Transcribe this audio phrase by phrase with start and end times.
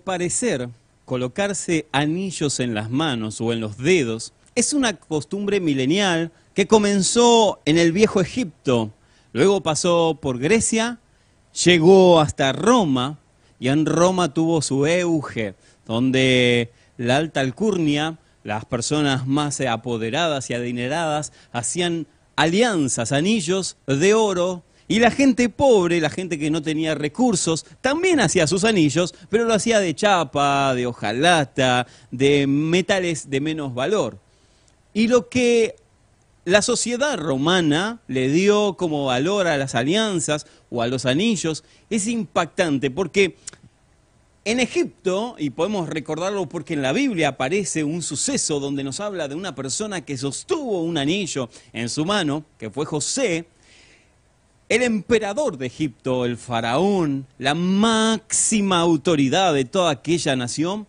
[0.00, 0.68] parecer,
[1.04, 7.60] colocarse anillos en las manos o en los dedos es una costumbre milenial que comenzó
[7.64, 8.92] en el viejo Egipto,
[9.32, 10.98] luego pasó por Grecia,
[11.64, 13.18] llegó hasta Roma
[13.58, 15.54] y en Roma tuvo su euge,
[15.86, 22.06] donde la alta alcurnia, las personas más apoderadas y adineradas, hacían
[22.36, 28.18] alianzas, anillos de oro y la gente pobre, la gente que no tenía recursos, también
[28.18, 34.18] hacía sus anillos, pero lo hacía de chapa, de hojalata, de metales de menos valor.
[34.92, 35.76] Y lo que
[36.44, 42.08] la sociedad romana le dio como valor a las alianzas o a los anillos es
[42.08, 43.36] impactante porque
[44.44, 49.28] en Egipto, y podemos recordarlo porque en la Biblia aparece un suceso donde nos habla
[49.28, 53.46] de una persona que sostuvo un anillo en su mano, que fue José,
[54.70, 60.86] el emperador de Egipto, el faraón, la máxima autoridad de toda aquella nación,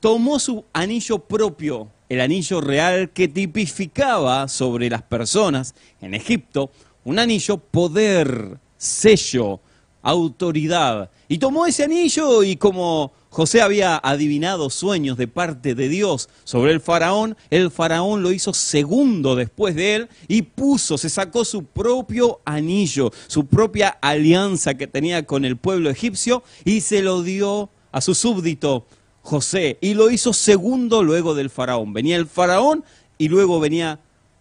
[0.00, 6.72] tomó su anillo propio, el anillo real que tipificaba sobre las personas en Egipto
[7.04, 9.60] un anillo poder, sello,
[10.02, 11.08] autoridad.
[11.28, 16.70] Y tomó ese anillo y como José había adivinado sueños de parte de Dios sobre
[16.70, 21.64] el faraón, el faraón lo hizo segundo después de él y puso, se sacó su
[21.64, 27.70] propio anillo, su propia alianza que tenía con el pueblo egipcio y se lo dio
[27.90, 28.84] a su súbdito
[29.22, 31.94] José y lo hizo segundo luego del faraón.
[31.94, 32.84] Venía el faraón
[33.16, 33.98] y luego venía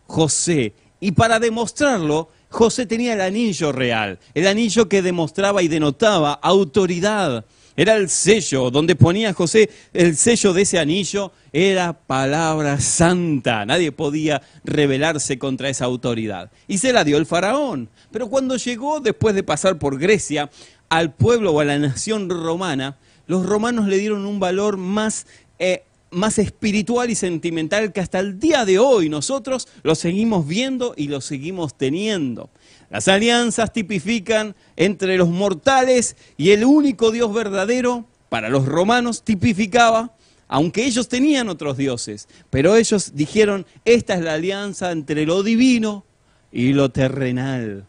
[0.08, 0.74] José.
[1.00, 7.46] Y para demostrarlo, José tenía el anillo real, el anillo que demostraba y denotaba autoridad.
[7.76, 13.66] Era el sello, donde ponía José el sello de ese anillo, era palabra santa.
[13.66, 16.52] Nadie podía rebelarse contra esa autoridad.
[16.68, 17.90] Y se la dio el faraón.
[18.12, 20.50] Pero cuando llegó, después de pasar por Grecia,
[20.90, 25.26] al pueblo o a la nación romana, los romanos le dieron un valor más,
[25.58, 30.94] eh, más espiritual y sentimental que hasta el día de hoy nosotros lo seguimos viendo
[30.98, 32.50] y lo seguimos teniendo.
[32.92, 40.14] Las alianzas tipifican entre los mortales y el único Dios verdadero, para los romanos tipificaba,
[40.50, 46.04] aunque ellos tenían otros dioses, pero ellos dijeron, esta es la alianza entre lo divino
[46.52, 47.88] y lo terrenal.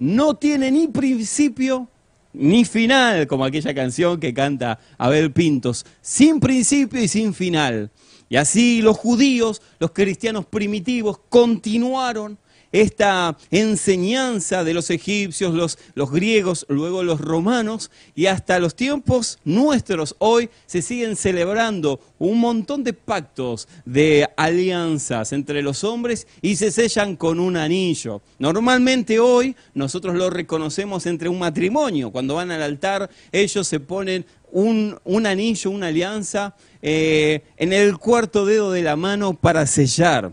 [0.00, 1.88] No tiene ni principio
[2.32, 7.90] ni final, como aquella canción que canta Abel Pintos, sin principio y sin final.
[8.28, 12.38] Y así los judíos, los cristianos primitivos, continuaron
[12.72, 20.16] esta enseñanza de los egipcios, los, griegos, luego los romanos, y hasta los tiempos nuestros
[20.18, 26.70] hoy se siguen celebrando un montón de pactos, de alianzas entre los hombres y se
[26.70, 28.22] sellan con un anillo.
[28.38, 34.24] Normalmente hoy nosotros lo reconocemos entre un matrimonio, cuando van al altar ellos se ponen
[34.50, 40.32] un, un anillo, una alianza eh, en el cuarto dedo de la mano para sellar.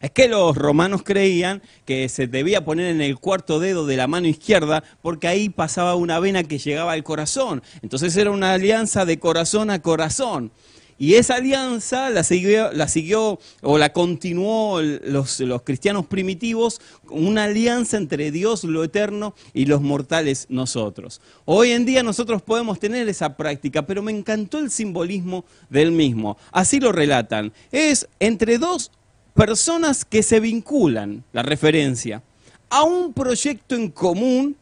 [0.00, 4.06] Es que los romanos creían que se debía poner en el cuarto dedo de la
[4.06, 7.62] mano izquierda porque ahí pasaba una vena que llegaba al corazón.
[7.82, 10.52] Entonces era una alianza de corazón a corazón.
[10.98, 16.80] Y esa alianza la siguió, o la continuó los, los, cristianos primitivos,
[17.10, 21.20] una alianza entre Dios, lo eterno, y los mortales nosotros.
[21.44, 26.38] Hoy en día nosotros podemos tener esa práctica, pero me encantó el simbolismo del mismo.
[26.50, 27.52] Así lo relatan.
[27.72, 28.90] Es entre dos
[29.36, 32.22] personas que se vinculan, la referencia,
[32.70, 34.56] a un proyecto en común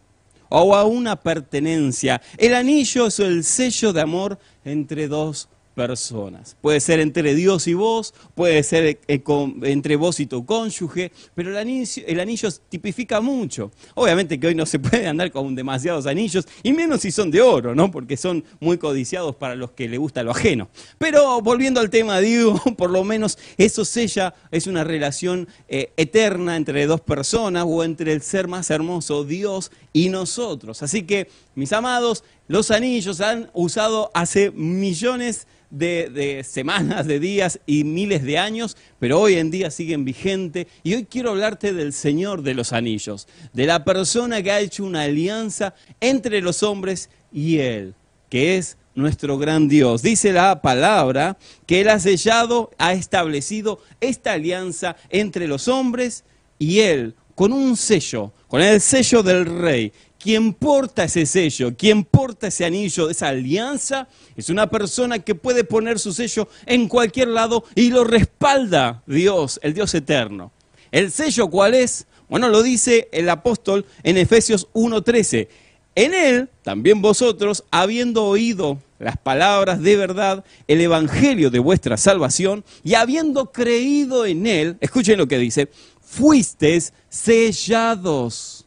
[0.50, 2.20] o a una pertenencia.
[2.36, 6.56] El anillo es el sello de amor entre dos personas.
[6.60, 9.22] Puede ser entre Dios y vos, puede ser eh,
[9.62, 13.70] entre vos y tu cónyuge, pero el anillo, el anillo, tipifica mucho.
[13.94, 17.40] Obviamente que hoy no se puede andar con demasiados anillos, y menos si son de
[17.40, 17.90] oro, ¿no?
[17.90, 20.68] Porque son muy codiciados para los que le gusta lo ajeno.
[20.98, 26.56] Pero volviendo al tema, digo, por lo menos eso sella, es una relación eh, eterna
[26.56, 30.82] entre dos personas o entre el ser más hermoso, Dios y nosotros.
[30.82, 37.84] Así que, mis amados, los anillos han usado hace millones de, semanas, de días y
[37.84, 40.66] miles de años, pero hoy en día siguen vigentes.
[40.82, 44.84] Y hoy quiero hablarte del Señor de los Anillos, de la persona que ha hecho
[44.84, 47.94] una alianza entre los hombres y Él,
[48.28, 50.02] que es nuestro gran Dios.
[50.02, 51.36] Dice la palabra
[51.66, 56.24] que Él ha sellado, ha establecido esta alianza entre los hombres
[56.58, 59.92] y Él, con un sello, con el sello del rey.
[60.18, 65.64] Quien porta ese sello, quien porta ese anillo, esa alianza, es una persona que puede
[65.64, 70.50] poner su sello en cualquier lado y lo respalda Dios, el Dios eterno.
[70.90, 72.06] ¿El sello cuál es?
[72.28, 75.48] Bueno, lo dice el apóstol en Efesios 1.13.
[75.96, 82.64] En él, también vosotros, habiendo oído las palabras de verdad, el evangelio de vuestra salvación,
[82.82, 85.68] y habiendo creído en él, escuchen lo que dice,
[86.14, 88.64] fuisteis sellados.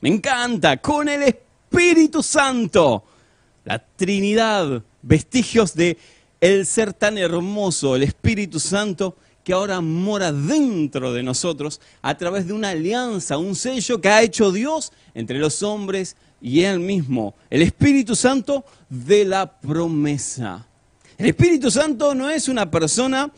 [0.00, 3.02] Me encanta, con el Espíritu Santo,
[3.64, 5.96] la Trinidad, vestigios de
[6.40, 12.46] el ser tan hermoso, el Espíritu Santo, que ahora mora dentro de nosotros a través
[12.46, 17.34] de una alianza, un sello que ha hecho Dios entre los hombres y Él mismo,
[17.50, 20.66] el Espíritu Santo de la promesa.
[21.16, 23.32] El Espíritu Santo no es una persona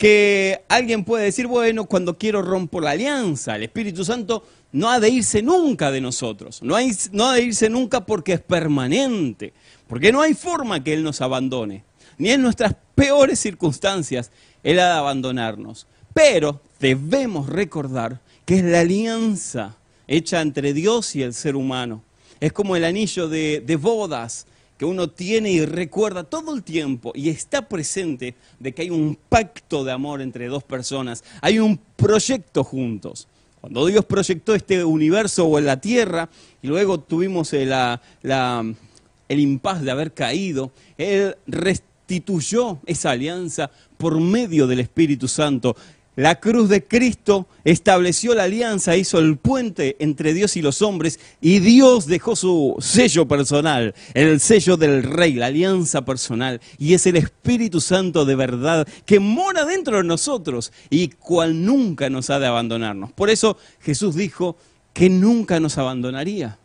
[0.00, 3.56] que alguien puede decir, bueno, cuando quiero rompo la alianza.
[3.56, 4.42] El Espíritu Santo
[4.72, 9.52] no ha de irse nunca de nosotros, no, ha de irse nunca porque es permanente,
[9.86, 11.84] porque no hay forma que Él nos abandone,
[12.16, 14.30] ni en nuestras peores circunstancias
[14.62, 15.86] él ha de abandonarnos.
[16.14, 19.76] Pero debemos recordar que es la alianza
[20.08, 22.02] hecha entre Dios y el ser humano.
[22.40, 24.46] Es como el anillo de, de bodas
[24.80, 29.18] que uno tiene y recuerda todo el tiempo y está presente de que hay un
[29.28, 33.28] pacto de amor entre dos personas, hay un proyecto juntos.
[33.60, 36.30] Cuando Dios proyectó este universo o la tierra
[36.62, 37.74] y luego tuvimos el,
[38.22, 45.76] el impas de haber caído, Él restituyó esa alianza por medio del Espíritu Santo.
[46.16, 51.20] La cruz de Cristo estableció la alianza, hizo el puente entre Dios y los hombres
[51.40, 56.60] y Dios dejó su sello personal, el sello del Rey, la alianza personal.
[56.78, 62.10] Y es el Espíritu Santo de verdad que mora dentro de nosotros y cual nunca
[62.10, 63.12] nos ha de abandonarnos.
[63.12, 64.56] Por eso Jesús dijo
[64.92, 66.58] que nunca nos abandonaría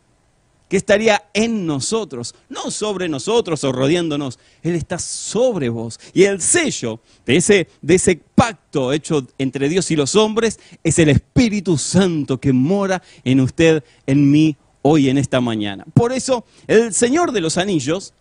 [0.70, 4.40] que estaría en nosotros, no sobre nosotros o rodeándonos.
[4.64, 6.00] Él está sobre vos.
[6.14, 11.78] Y el sello de ese, pacto hecho entre Dios y los hombres es el Espíritu
[11.78, 15.86] Santo que mora en usted, en mí, hoy, en esta mañana.
[15.94, 18.14] Por eso, el Señor de los Anillos,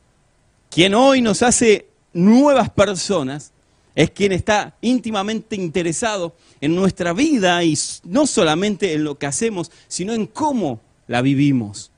[0.70, 3.52] quien hoy nos hace nuevas personas,
[3.94, 9.70] es quien está íntimamente interesado en nuestra vida y no solamente en lo que hacemos,
[9.88, 11.92] sino en cómo la vivimos.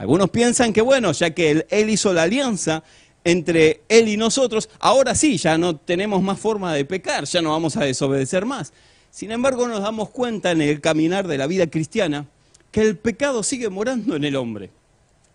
[0.00, 2.82] Algunos piensan que, bueno, ya que él, hizo la alianza
[3.22, 7.50] entre Él y nosotros, ahora sí, ya no tenemos más forma de pecar, ya no
[7.50, 8.72] vamos a desobedecer más.
[9.10, 12.26] Sin embargo, nos damos cuenta en el caminar de la vida cristiana
[12.70, 14.70] que el pecado sigue morando en el hombre.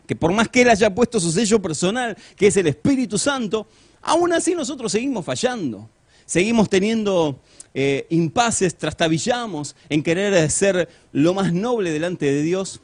[0.07, 3.67] Que por más que Él haya puesto su sello personal, que es el Espíritu Santo,
[4.01, 5.87] aún así nosotros seguimos fallando.
[6.25, 7.39] Seguimos teniendo
[7.75, 12.81] eh, impases, trastabillamos en querer ser lo más noble delante de Dios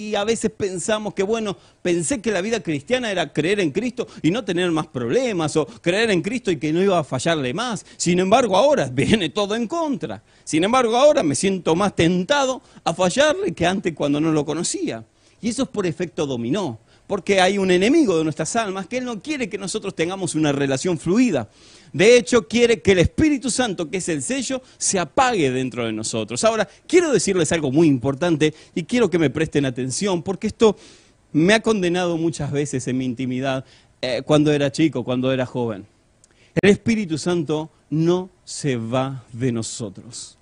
[0.00, 4.06] y a veces pensamos que, bueno, pensé que la vida cristiana era creer en Cristo
[4.22, 7.52] y no tener más problemas, o creer en Cristo y que no iba a fallarle
[7.52, 7.84] más.
[7.98, 10.22] Sin embargo, ahora viene todo en contra.
[10.42, 15.04] Sin embargo, ahora me siento más tentado a fallarle que antes cuando no lo conocía.
[15.42, 16.78] Y eso es por efecto dominó
[17.10, 20.52] porque hay un enemigo de nuestras almas que Él no quiere que nosotros tengamos una
[20.52, 21.48] relación fluida.
[21.92, 25.92] De hecho, quiere que el Espíritu Santo, que es el sello, se apague dentro de
[25.92, 26.44] nosotros.
[26.44, 30.76] Ahora, quiero decirles algo muy importante y quiero que me presten atención, porque esto
[31.32, 33.64] me ha condenado muchas veces en mi intimidad
[34.00, 35.88] eh, cuando era chico, cuando era joven.
[36.62, 40.38] El Espíritu Santo no se va de nosotros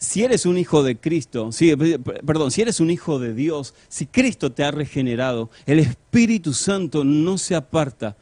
[0.00, 1.50] si eres un hijo de Cristo,
[2.24, 7.04] perdón, si eres un hijo de Dios, si Cristo te ha regenerado, el Espíritu Santo
[7.04, 8.16] no se aparta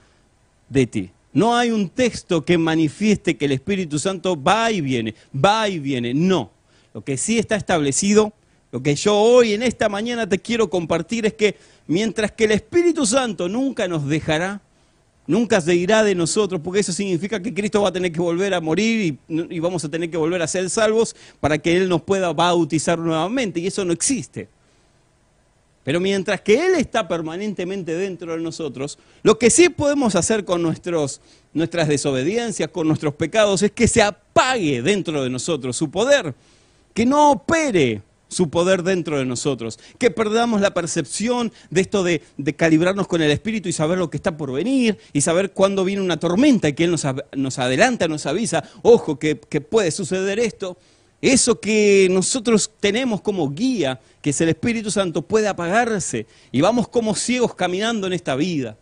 [0.68, 1.10] de ti.
[1.32, 5.78] No hay un texto que manifieste que el Espíritu Santo va y viene, va y
[5.78, 6.12] viene.
[6.14, 6.50] No.
[6.92, 8.32] Lo que sí está establecido,
[8.72, 11.56] lo que yo hoy en esta mañana te quiero compartir es que
[11.86, 14.62] mientras que el Espíritu Santo nunca nos dejará,
[15.28, 18.54] nunca se irá de nosotros, porque eso significa que Cristo va a tener que volver
[18.54, 22.02] a morir y, vamos a tener que volver a ser salvos para que Él nos
[22.02, 24.48] pueda bautizar nuevamente, y eso no existe.
[25.84, 30.62] Pero mientras que Él está permanentemente dentro de nosotros, lo que sí podemos hacer con
[30.62, 31.20] nuestros,
[31.52, 36.34] nuestras desobediencias, con nuestros pecados, es que se apague dentro de nosotros su poder,
[36.94, 42.22] que no opere su poder dentro de nosotros, que perdamos la percepción de esto de,
[42.56, 46.02] calibrarnos con el Espíritu y saber lo que está por venir y saber cuándo viene
[46.02, 50.76] una tormenta y que Él nos, adelanta, nos avisa, ojo, que, que puede suceder esto.
[51.20, 56.86] Eso que nosotros tenemos como guía, que es el Espíritu Santo, puede apagarse y vamos
[56.86, 58.76] como ciegos caminando en esta vida.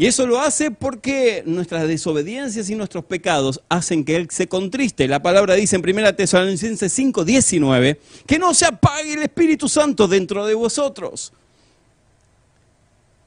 [0.00, 5.06] Y eso lo hace porque nuestras desobediencias y nuestros pecados hacen que Él se contriste.
[5.06, 10.08] La palabra dice en 1 Tesalonicenses 5, 19, que no se apague el Espíritu Santo
[10.08, 11.34] dentro de vosotros.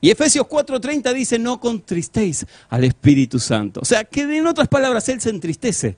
[0.01, 3.81] Y Efesios 4:30 dice, no contristéis al Espíritu Santo.
[3.81, 5.95] O sea, que en otras palabras Él se entristece.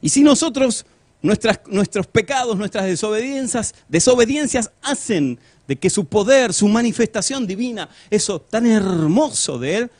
[0.00, 0.86] Y si nosotros
[1.22, 8.66] nuestros pecados, nuestras desobediencias, desobediencias hacen de que su poder, su manifestación divina, eso tan
[8.66, 9.90] hermoso de Él,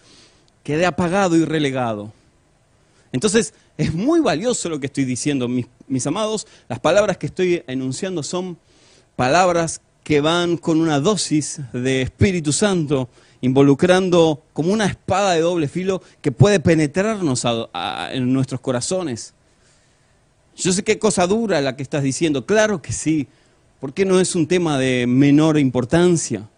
[0.65, 2.11] quede apagado y relegado.
[3.13, 6.47] Entonces, es muy valioso lo que estoy diciendo, mis, amados.
[6.69, 8.59] Las palabras que estoy enunciando son
[9.15, 13.09] palabras que van con una dosis de Espíritu Santo,
[13.43, 17.45] involucrando como una espada de doble filo que puede penetrarnos
[18.11, 19.35] en nuestros corazones.
[20.57, 23.29] Yo sé qué cosa dura la que estás diciendo, claro que sí,
[23.80, 26.49] porque no es un tema de menor importancia.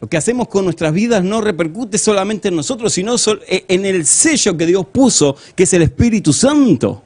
[0.00, 3.16] Lo que hacemos con nuestras vidas no repercute solamente en nosotros, sino
[3.46, 7.02] e, en el sello que Dios puso, que es el Espíritu Santo.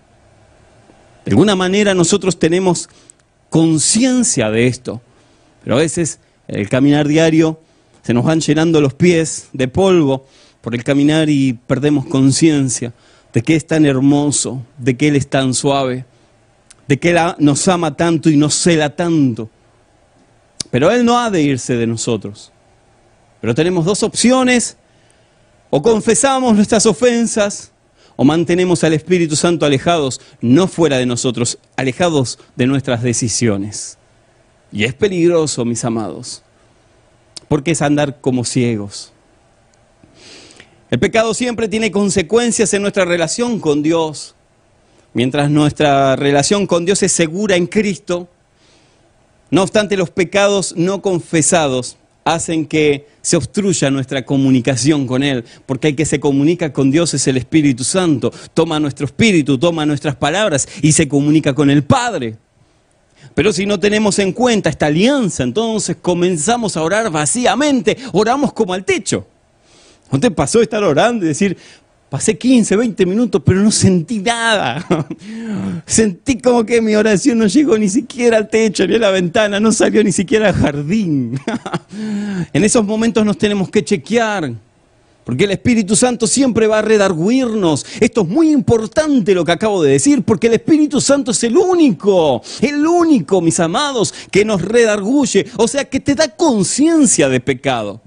[1.24, 2.88] De alguna manera nosotros tenemos
[3.50, 5.00] conciencia de esto,
[5.62, 7.60] pero a veces el caminar diario
[8.02, 10.26] se nos van llenando los pies de polvo
[10.60, 12.94] por el caminar y perdemos conciencia
[13.32, 16.04] de que es tan hermoso, de que Él es tan suave
[16.88, 19.48] de que Él nos ama tanto y nos cela tanto.
[20.70, 22.50] Pero Él no ha de irse de nosotros.
[23.40, 24.76] Pero tenemos dos opciones.
[25.70, 27.72] O confesamos nuestras ofensas
[28.20, 33.96] o mantenemos al Espíritu Santo alejados, no fuera de nosotros, alejados de nuestras decisiones.
[34.72, 36.42] Y es peligroso, mis amados,
[37.46, 39.12] porque es andar como ciegos.
[40.90, 44.34] El pecado siempre tiene consecuencias en nuestra relación con Dios.
[45.14, 48.28] Mientras nuestra relación con Dios es segura en Cristo,
[49.50, 55.88] no obstante los pecados no confesados hacen que se obstruya nuestra comunicación con Él, porque
[55.88, 60.14] el que se comunica con Dios es el Espíritu Santo, toma nuestro espíritu, toma nuestras
[60.14, 62.36] palabras y se comunica con el Padre.
[63.34, 68.74] Pero si no tenemos en cuenta esta alianza, entonces comenzamos a orar vacíamente, oramos como
[68.74, 69.26] al techo.
[70.10, 71.56] ¿No te pasó estar orando y decir,
[72.08, 74.86] Pasé 15, 20 minutos, pero no sentí nada.
[75.86, 79.60] Sentí como que mi oración no llegó ni siquiera al techo, ni a la ventana,
[79.60, 81.38] no salió ni siquiera al jardín.
[82.52, 84.52] En esos momentos nos tenemos que chequear,
[85.24, 87.84] porque el Espíritu Santo siempre va a redarguirnos.
[88.00, 91.56] Esto es muy importante lo que acabo de decir, porque el Espíritu Santo es el
[91.56, 97.40] único, el único, mis amados, que nos redarguye, o sea, que te da conciencia de
[97.40, 98.00] pecado.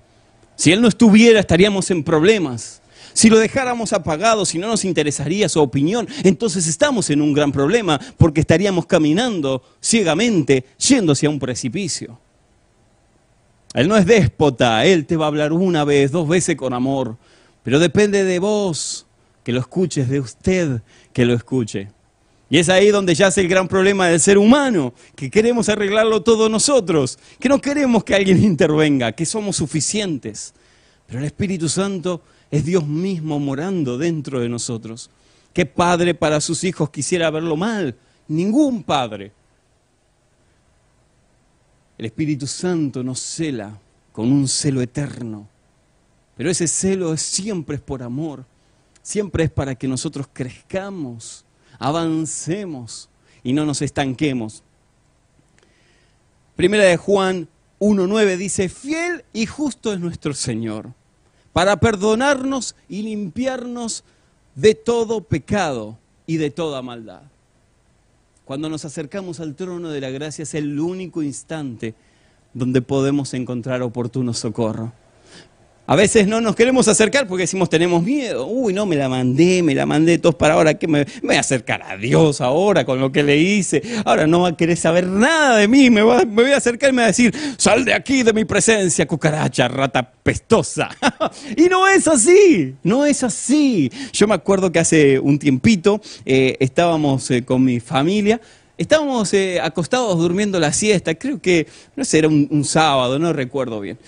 [0.56, 2.81] Si Él no estuviera, estaríamos en problemas.
[3.14, 7.52] Si lo dejáramos apagado, si no nos interesaría su opinión, entonces estamos en un gran
[7.52, 12.20] problema porque estaríamos caminando ciegamente yendo hacia un precipicio.
[13.74, 17.18] Él no es déspota, Él te va a hablar una vez, dos veces con amor,
[17.64, 19.06] pero depende de vos
[19.44, 20.82] que lo escuches, de usted
[21.14, 21.90] que lo escuche.
[22.50, 26.52] Y es ahí donde yace el gran problema del ser humano, que queremos arreglarlo todos
[26.52, 30.54] nosotros, que no queremos que alguien intervenga, que somos suficientes.
[31.08, 35.10] Pero el Espíritu Santo es Dios mismo morando dentro de nosotros.
[35.54, 37.96] ¿Qué padre para sus hijos quisiera verlo mal?
[38.28, 39.32] Ningún padre.
[41.98, 43.80] El Espíritu Santo nos cela
[44.12, 45.48] con un celo eterno.
[46.36, 48.46] Pero ese celo siempre es por amor,
[49.02, 51.46] siempre es para que nosotros crezcamos,
[51.80, 53.10] avancemos
[53.44, 54.64] y no nos estanquemos.
[56.56, 57.48] Primera de Juan
[57.80, 60.94] 1.9 dice, fiel y justo es nuestro Señor
[61.54, 64.04] para perdonarnos y limpiarnos
[64.56, 67.24] de todo pecado y de toda maldad.
[68.46, 71.96] Cuando nos acercamos al trono de la gracia es el único instante
[72.54, 74.94] donde podemos encontrar oportuno socorro.
[75.92, 78.48] A veces no nos queremos acercar porque decimos tenemos miedo.
[78.48, 80.76] Uy, no, me la mandé, me la mandé todos para ahora.
[80.76, 83.84] que me, voy a acercar a Dios ahora con lo que le hice?
[84.06, 85.90] Ahora no va a querer saber nada de mí.
[85.90, 88.46] Me, me voy a acercar y me va a decir, sal de aquí de mi
[88.46, 90.92] presencia, cucaracha, rata pestosa.
[91.58, 93.92] y no es así, no es así.
[94.14, 98.40] Yo me acuerdo que hace un tiempito eh, estábamos eh, con mi familia.
[98.78, 101.68] Estábamos eh, acostados durmiendo la siesta, creo que,
[101.98, 104.00] no sé, era un sábado, no recuerdo bien.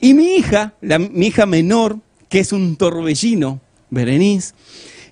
[0.00, 1.98] Y mi hija, mi hija menor,
[2.28, 3.60] que es un torbellino,
[3.90, 4.54] Berenice,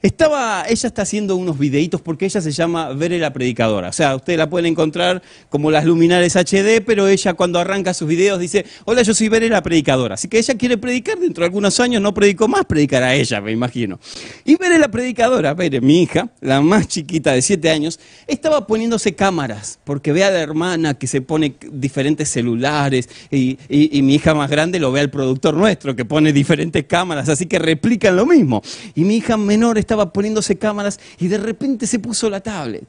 [0.02, 3.88] estaba, ella está haciendo unos videitos porque ella se llama Vere la Predicadora.
[3.88, 8.08] O sea, ustedes la pueden encontrar como las luminares HD, pero ella cuando arranca sus
[8.08, 10.14] videos dice, hola, yo soy Vere la Predicadora.
[10.14, 13.52] Así que ella quiere predicar, dentro de algunos años no predicó más, predicará ella, me
[13.52, 14.00] imagino.
[14.44, 19.14] Y Vere la Predicadora, Vere, mi hija, la más chiquita de siete años, estaba poniéndose
[19.14, 24.34] cámaras, porque ve a la hermana que se pone diferentes celulares, y, y mi hija
[24.34, 28.26] más grande lo ve al productor nuestro, que pone diferentes cámaras, así que replican lo
[28.26, 28.62] mismo.
[28.96, 32.84] Y mi hija menor está estaba poniéndose cámaras y de repente se puso la tablet.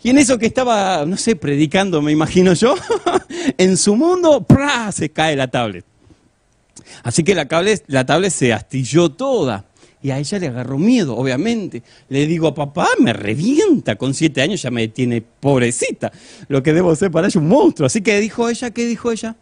[0.00, 2.76] Y en eso que estaba, no sé, predicando, me imagino yo,
[3.58, 4.92] en su mundo, ¡pra!
[4.92, 5.84] se cae la tablet.
[7.02, 7.48] Así que la,
[7.88, 9.64] la tablet se astilló toda.
[10.00, 11.82] Y a ella le agarró miedo, obviamente.
[12.08, 13.96] Le digo a papá, me revienta.
[13.96, 16.12] Con siete años ya me tiene pobrecita.
[16.46, 17.88] Lo que debo ser para ella un monstruo.
[17.88, 19.34] Así que dijo ella, ¿qué dijo ella?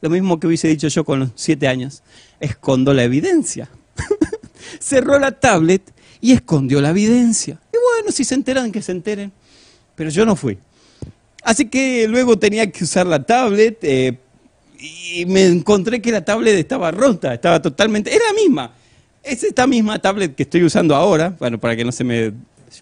[0.00, 2.02] Lo mismo que hubiese dicho yo con los siete años.
[2.40, 3.68] Escondo la evidencia.
[4.80, 5.82] Cerró la tablet
[6.20, 7.58] y escondió la evidencia.
[7.72, 9.32] Y bueno, si se enteran, que se enteren.
[9.94, 10.58] Pero yo no fui.
[11.42, 14.18] Así que luego tenía que usar la tablet eh,
[14.78, 18.72] y me encontré que la tablet estaba rota, estaba totalmente, era la misma.
[19.22, 22.32] Es esta misma tablet que estoy usando ahora, bueno, para que no se me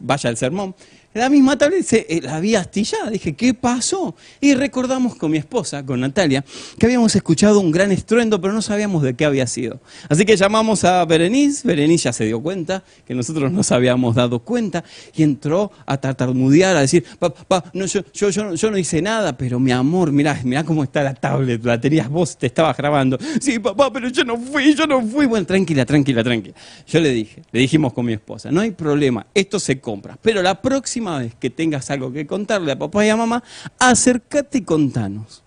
[0.00, 0.74] vaya el sermón,
[1.16, 3.10] la misma tablet eh, la había astillada.
[3.10, 4.14] Dije, ¿qué pasó?
[4.40, 6.44] Y recordamos con mi esposa, con Natalia,
[6.78, 9.80] que habíamos escuchado un gran estruendo, pero no sabíamos de qué había sido.
[10.08, 14.40] Así que llamamos a Berenice, Berenice ya se dio cuenta, que nosotros nos habíamos dado
[14.40, 19.36] cuenta, y entró a tartamudear, a decir, papá, no, yo, yo, yo, no hice nada,
[19.36, 23.18] pero mi amor, mirá, mirá cómo está la tablet, la tenías vos, te estabas grabando.
[23.40, 25.26] Sí, papá, pero yo no fui, yo no fui.
[25.26, 26.54] Bueno, tranquila, tranquila, tranquila.
[26.86, 30.42] Yo le dije, le dijimos con mi esposa, no hay problema, esto se compra, pero
[30.42, 31.05] la próxima
[31.38, 33.42] que tengas algo que contarle a papá y a mamá,
[33.78, 35.42] acércate y contanos.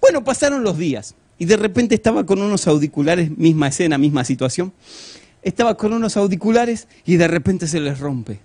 [0.00, 4.72] Bueno, pasaron los días y de repente estaba con unos auriculares, misma escena, misma situación.
[5.42, 8.40] Estaba con unos auriculares y de repente se les rompe.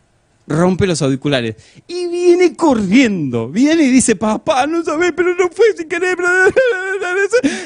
[0.45, 1.55] Rompe los auriculares.
[1.87, 6.17] Y viene corriendo, viene y dice, papá, no sabés, pero no fue sin querer,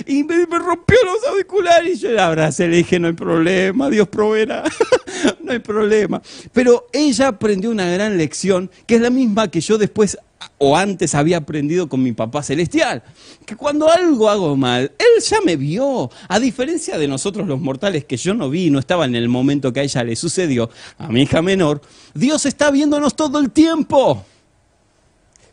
[0.06, 1.98] y me, rompió los auriculares.
[1.98, 4.64] Y yo la abracé, le dije, no hay problema, Dios proveerá,
[5.48, 6.22] no hay problema.
[6.54, 10.18] Pero ella aprendió una gran lección, que es la misma que yo después
[10.60, 13.04] o antes había aprendido con mi papá celestial,
[13.46, 16.10] que cuando algo hago mal, él ya me vio.
[16.28, 19.74] A diferencia de nosotros los mortales que yo no vi, no estaba en el momento
[19.74, 21.82] que a ella le sucedió, a mi hija menor,
[22.14, 24.24] Dios está viéndonos todo el tiempo.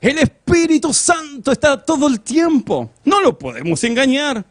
[0.01, 2.91] El Espíritu Santo está todo el tiempo.
[3.05, 4.45] No lo podemos engañar.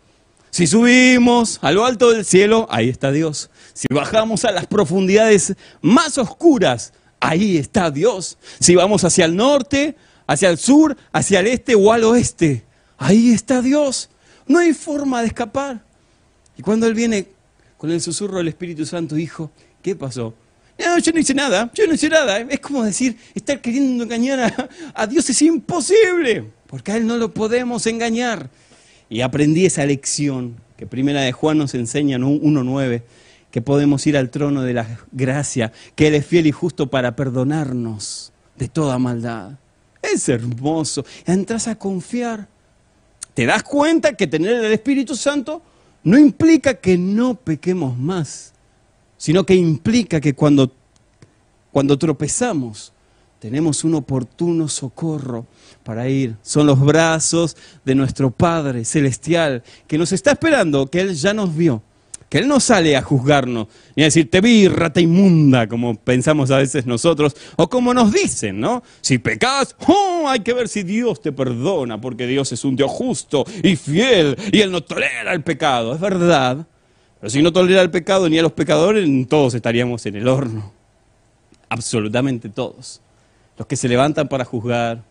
[0.49, 3.49] Si subimos a lo alto del cielo, ahí está Dios.
[3.73, 8.37] Si bajamos a las profundidades más oscuras, ahí está Dios.
[8.59, 9.95] Si vamos hacia el norte,
[10.27, 12.63] hacia el sur, hacia el este o al oeste.
[12.97, 14.09] Ahí está Dios.
[14.47, 15.83] No hay forma de escapar.
[16.57, 17.27] Y cuando Él viene
[17.77, 20.33] con el susurro del Espíritu Santo, dijo, ¿qué pasó?
[20.77, 22.39] No, yo no hice nada, yo no hice nada.
[22.39, 27.33] Es como decir, estar queriendo engañar a, Dios es imposible, porque a Él no lo
[27.33, 28.49] podemos engañar.
[29.09, 33.03] Y aprendí esa lección que Primera de Juan nos enseña en 1.9,
[33.53, 37.15] que podemos ir al trono de la gracia, que Él es fiel y justo para
[37.15, 39.51] perdonarnos de toda maldad.
[40.01, 41.05] Es hermoso.
[41.23, 42.47] Entras a confiar.
[43.35, 45.61] Te das cuenta que tener el Espíritu Santo
[46.03, 48.53] no implica que no pequemos más,
[49.17, 50.71] sino que implica que cuando,
[51.71, 52.91] cuando tropezamos
[53.37, 55.45] tenemos un oportuno socorro
[55.83, 56.37] para ir.
[56.41, 61.55] Son los brazos de nuestro Padre Celestial que nos está esperando, que Él ya nos
[61.55, 61.83] vio
[62.33, 66.49] que Él no sale a juzgarnos, ni a decir, te vi, rata inmunda, como pensamos
[66.49, 68.81] a veces nosotros, o como nos dicen, ¿no?
[69.01, 72.89] Si pecas, oh, hay que ver si Dios te perdona, porque Dios es un Dios
[72.89, 75.93] justo y fiel, y Él no tolera el pecado.
[75.93, 76.65] Es verdad,
[77.19, 80.73] pero si no tolera el pecado ni a los pecadores, todos estaríamos en el horno.
[81.69, 82.99] Absolutamente todos.
[83.59, 85.03] Los que se levantan para juzgar,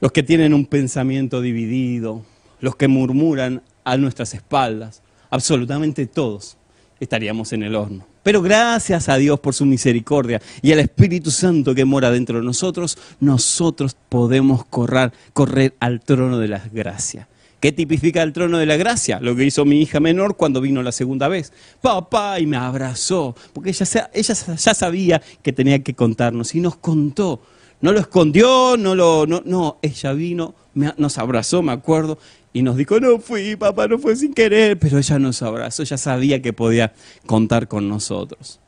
[0.00, 2.22] los que tienen un pensamiento dividido,
[2.58, 6.56] los que murmuran a nuestras espaldas, absolutamente todos
[7.00, 8.06] estaríamos en el horno.
[8.22, 12.44] Pero gracias a Dios por su misericordia y al Espíritu Santo que mora dentro de
[12.44, 17.28] nosotros, nosotros podemos correr, correr al trono de la gracia.
[17.60, 19.20] ¿Qué tipifica el trono de la gracia?
[19.20, 21.52] Lo que hizo mi hija menor cuando vino la segunda vez.
[21.82, 26.76] Papá, y me abrazó, porque ella, ella ya sabía que tenía que contarnos y nos
[26.76, 27.42] contó.
[27.82, 32.18] No lo escondió, no lo, no, no, ella vino, nos abrazó, me acuerdo,
[32.52, 35.96] y nos dijo, no fui, papá, no fue sin querer, pero ella nos abrazó, ella
[35.96, 36.92] sabía que podía
[37.26, 38.58] contar con nosotros.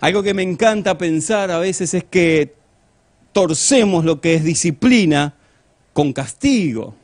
[0.00, 2.54] Algo que me encanta pensar a veces es que
[3.32, 5.34] torcemos lo que es disciplina
[5.92, 6.94] con castigo.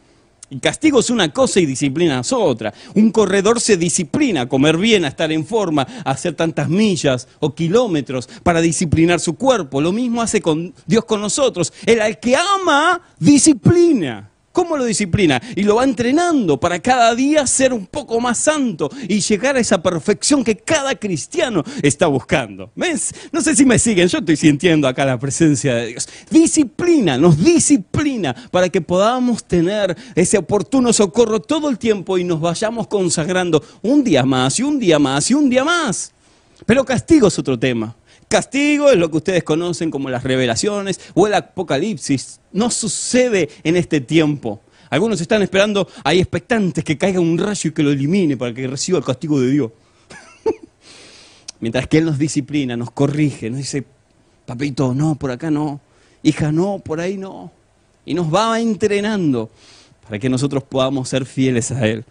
[0.52, 2.74] Y castigo es una cosa y disciplina es otra.
[2.94, 7.28] Un corredor se disciplina a comer bien, a estar en forma, a hacer tantas millas
[7.38, 9.80] o kilómetros para disciplinar su cuerpo.
[9.80, 11.72] Lo mismo hace con Dios con nosotros.
[11.86, 14.29] El al que ama, disciplina.
[14.52, 15.40] ¿Cómo lo disciplina?
[15.54, 19.60] Y lo va entrenando para cada día ser un poco más santo y llegar a
[19.60, 22.72] esa perfección que cada cristiano está buscando.
[22.74, 23.14] ¿Ves?
[23.30, 26.08] No sé si me siguen, yo estoy sintiendo acá la presencia de Dios.
[26.30, 32.40] Disciplina, nos disciplina para que podamos tener ese oportuno socorro todo el tiempo y nos
[32.40, 36.12] vayamos consagrando un día más y un día más y un día más.
[36.66, 37.94] Pero castigo es otro tema.
[38.30, 42.38] Castigo es lo que ustedes conocen como las revelaciones o el apocalipsis.
[42.52, 44.60] No sucede en este tiempo.
[44.88, 48.68] Algunos están esperando, hay expectantes que caiga un rayo y que lo elimine para que
[48.68, 49.72] reciba el castigo de Dios.
[51.60, 53.82] Mientras que Él nos disciplina, nos corrige, nos dice,
[54.46, 55.80] papito, no, por acá no,
[56.22, 57.50] hija, no, por ahí no.
[58.06, 59.50] Y nos va entrenando
[60.04, 62.04] para que nosotros podamos ser fieles a Él.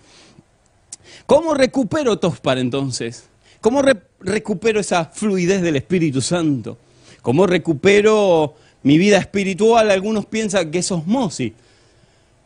[1.25, 3.29] ¿Cómo recupero Tospar entonces?
[3.61, 3.81] ¿Cómo
[4.21, 6.77] recupero esa fluidez del Espíritu Santo?
[7.21, 9.91] ¿Cómo recupero mi vida espiritual?
[9.91, 11.51] Algunos piensan que es osmosis.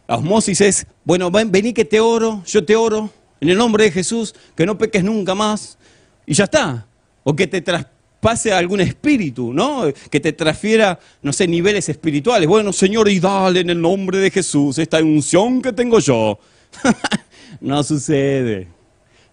[0.07, 3.91] La osmosis es, bueno, vení que te oro, yo te oro, en el nombre de
[3.91, 5.77] Jesús, que no peques nunca más,
[6.25, 6.87] y ya está.
[7.23, 9.83] O que te traspase algún espíritu, ¿no?
[10.09, 12.49] Que te transfiera, no sé, niveles espirituales.
[12.49, 16.39] Bueno, Señor, y dale en el nombre de Jesús esta unción que tengo yo.
[17.61, 18.67] no sucede.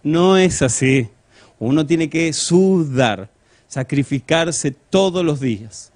[0.03, 1.09] No es así.
[1.61, 3.29] Uno tiene que sudar,
[3.67, 5.91] sacrificarse todos los días.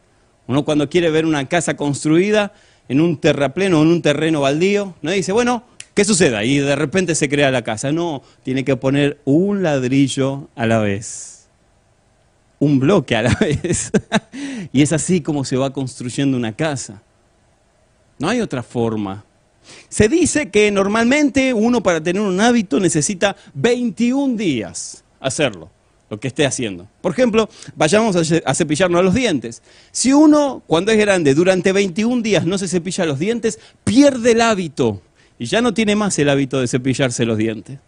[0.46, 2.54] Uno cuando quiere ver una casa construida
[2.88, 5.64] en un terrapleno en un terreno baldío, no dice, bueno,
[5.96, 6.46] ¿qué sucede?
[6.46, 7.92] Y de repente se crea la casa.
[7.92, 11.48] No, tiene que poner un ladrillo a la vez,
[12.60, 13.92] un bloque a la vez.
[14.72, 17.02] y es así como se va construyendo una casa.
[18.20, 19.26] No hay otra forma.
[19.90, 25.70] Se dice que normalmente uno para tener un hábito necesita 21 días hacerlo,
[26.10, 26.88] lo que esté haciendo.
[27.02, 29.62] Por ejemplo, vayamos a cepillarnos los dientes.
[29.92, 34.42] Si uno, cuando es grande, durante 21 días no se cepilla los dientes, pierde el
[34.42, 35.02] hábito
[35.40, 37.80] y ya no tiene más el hábito de cepillarse los dientes.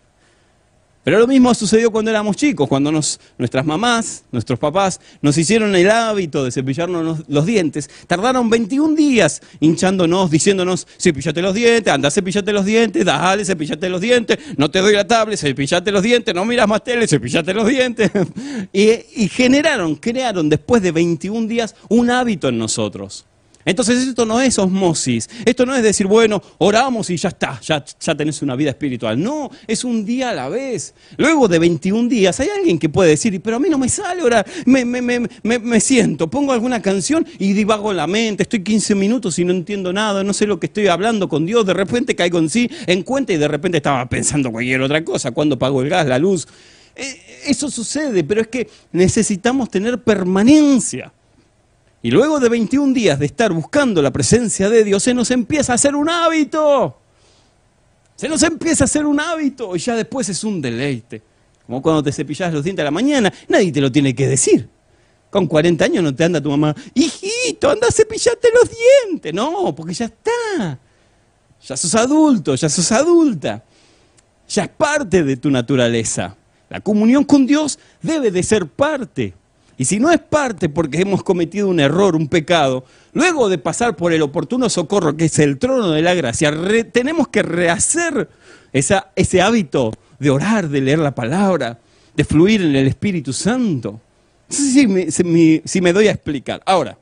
[1.07, 5.89] Pero lo mismo sucedió cuando éramos chicos, cuando nuestras mamás, nuestros papás, nos hicieron el
[5.89, 7.89] hábito de cepillarnos los, dientes.
[8.07, 14.01] Tardaron 21 días hinchándonos, diciéndonos, cepillate los dientes, anda, cepillate los dientes, dale, cepillate los
[14.01, 17.69] dientes, no te doy la tablet, cepillate los dientes, no miras más tele, cepillate los
[17.69, 18.11] dientes.
[18.73, 23.25] y generaron, crearon después de 21 días un hábito en nosotros.
[23.67, 27.83] Entonces esto no es osmosis, esto no es decir, bueno, oramos y ya está, ya,
[27.99, 29.21] ya tenés una vida espiritual.
[29.21, 30.93] No, es un día a la vez.
[31.17, 34.23] Luego de 21 días hay alguien que puede decir, pero a mí no me sale
[34.23, 38.95] orar, me, me, me, me siento, pongo alguna canción y divago la mente, estoy 15
[38.95, 42.15] minutos y no entiendo nada, no sé lo que estoy hablando con Dios, de repente
[42.15, 45.81] caigo en sí, en cuenta y de repente estaba pensando cualquier otra cosa, cuando pago
[45.81, 46.47] el gas, la luz.
[46.95, 51.11] Eh, eso sucede, pero es que necesitamos tener permanencia.
[52.01, 55.71] Y luego de 21 días de estar buscando la presencia de Dios, se nos empieza
[55.71, 56.97] a hacer un hábito.
[58.15, 61.21] Se nos empieza a hacer un hábito y ya después es un deleite.
[61.65, 64.69] Como cuando te cepillas los dientes a la mañana, nadie te lo tiene que decir.
[65.29, 68.69] Con 40 años no te anda tu mamá, hijito, anda a cepillarte los
[69.05, 69.33] dientes.
[69.33, 70.79] No, porque ya está.
[71.67, 73.63] Ya sos adulto, ya sos adulta.
[74.47, 76.37] Ya es parte de tu naturaleza.
[76.69, 79.33] La comunión con Dios debe de ser parte.
[79.77, 83.95] Y si no es parte porque hemos cometido un error, un pecado, luego de pasar
[83.95, 86.51] por el oportuno socorro, que es el trono de la gracia,
[86.91, 88.27] tenemos que rehacer
[88.73, 91.79] ese hábito de orar, de leer la palabra,
[92.15, 94.01] de fluir en el Espíritu Santo.
[94.49, 96.63] si me doy a explicar.
[96.65, 96.97] Ahora,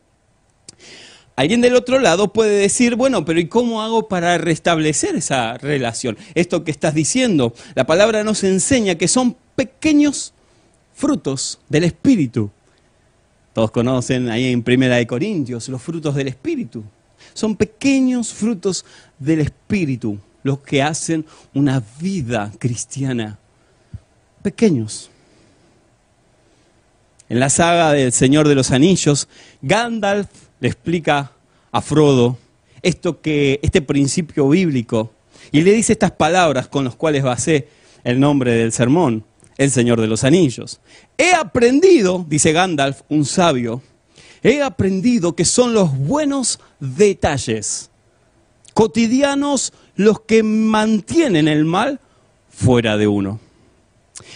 [1.37, 6.17] alguien del otro lado puede decir, bueno, pero ¿y cómo hago para restablecer esa relación?
[6.33, 10.33] Esto que estás diciendo, la palabra nos enseña que son pequeños
[10.93, 12.51] frutos del Espíritu
[13.55, 16.83] todos conocen ahí en Primera de Corintios los frutos del Espíritu.
[17.33, 18.83] Son pequeños frutos
[19.17, 23.39] del Espíritu los que hacen una vida cristiana.
[24.41, 25.09] Pequeños.
[27.29, 29.29] En la saga del Señor de los Anillos,
[29.61, 30.27] Gandalf
[30.59, 31.31] le explica
[31.71, 32.37] a Frodo
[32.81, 35.13] esto que, este principio bíblico
[35.53, 37.69] y le dice estas palabras con las cuales basé
[38.03, 39.23] el nombre del sermón
[39.57, 40.79] el Señor de los Anillos.
[41.17, 43.81] He aprendido, dice Gandalf, un sabio,
[44.43, 47.89] he aprendido que son los buenos detalles
[48.75, 51.99] cotidianos los que mantienen el mal
[52.49, 53.39] fuera de uno.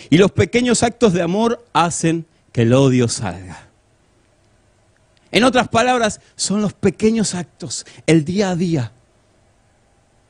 [0.10, 3.68] Y los pequeños actos de amor hacen que el odio salga.
[5.32, 8.94] En otras palabras, son los pequeños actos, el día a día.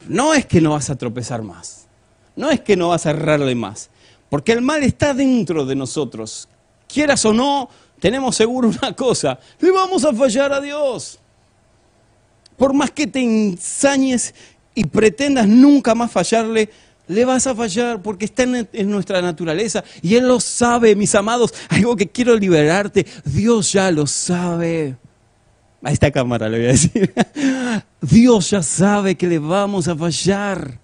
[0.08, 1.88] No es que no vas a tropezar más,
[2.36, 3.92] no es que no vas a errarle más,
[4.30, 6.48] porque el mal está dentro de nosotros.
[6.88, 11.20] Quieras o no, tenemos seguro una cosa, le vamos a fallar a Dios.
[12.58, 14.34] Por más que te ensañes
[14.76, 16.70] y pretendas nunca más fallarle,
[17.08, 21.54] le vas a fallar porque está en, nuestra naturaleza y Él lo sabe, mis amados.
[21.70, 24.96] Algo que quiero liberarte, Dios ya lo sabe.
[25.82, 27.14] A esta cámara le voy a decir.
[28.02, 30.80] Dios ya sabe que le vamos a fallar.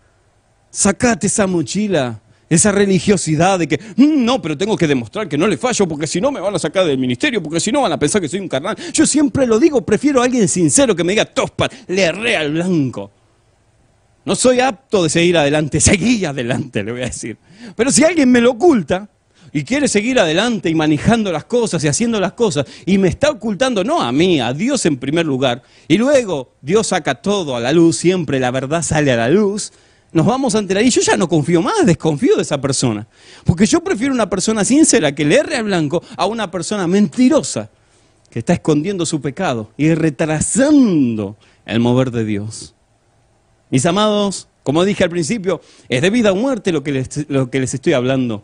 [0.72, 2.20] Sacate esa mochila.
[2.50, 6.06] Esa religiosidad de que, mm, no, pero tengo que demostrar que no le fallo porque
[6.06, 8.30] si no me van a sacar del ministerio, porque si no van a pensar que
[8.30, 8.76] soy un carnal.
[8.94, 12.52] Yo siempre lo digo, prefiero a alguien sincero que me diga, Tospar, le erré al
[12.52, 13.12] blanco.
[14.26, 17.38] No soy apto de seguir adelante, seguí adelante, le voy a decir.
[17.76, 19.10] Pero si alguien me lo oculta,
[19.56, 23.30] y quiere seguir adelante y manejando las cosas y haciendo las cosas y me está
[23.30, 27.62] ocultando, no a mí, a Dios en primer lugar, y luego Dios saca todo a
[27.62, 29.72] la luz, siempre la verdad sale a la luz,
[30.16, 30.82] nos vamos a enterar.
[30.82, 33.06] Y yo ya no confío más, desconfío de esa persona.
[33.44, 37.70] Porque yo prefiero una persona sincera que le erre al blanco a una persona mentirosa
[38.30, 42.74] que está escondiendo su pecado y retrasando el mover de Dios.
[43.70, 47.52] Mis amados, como dije al principio, es de vida o muerte lo que les, lo
[47.52, 48.42] que les estoy hablando.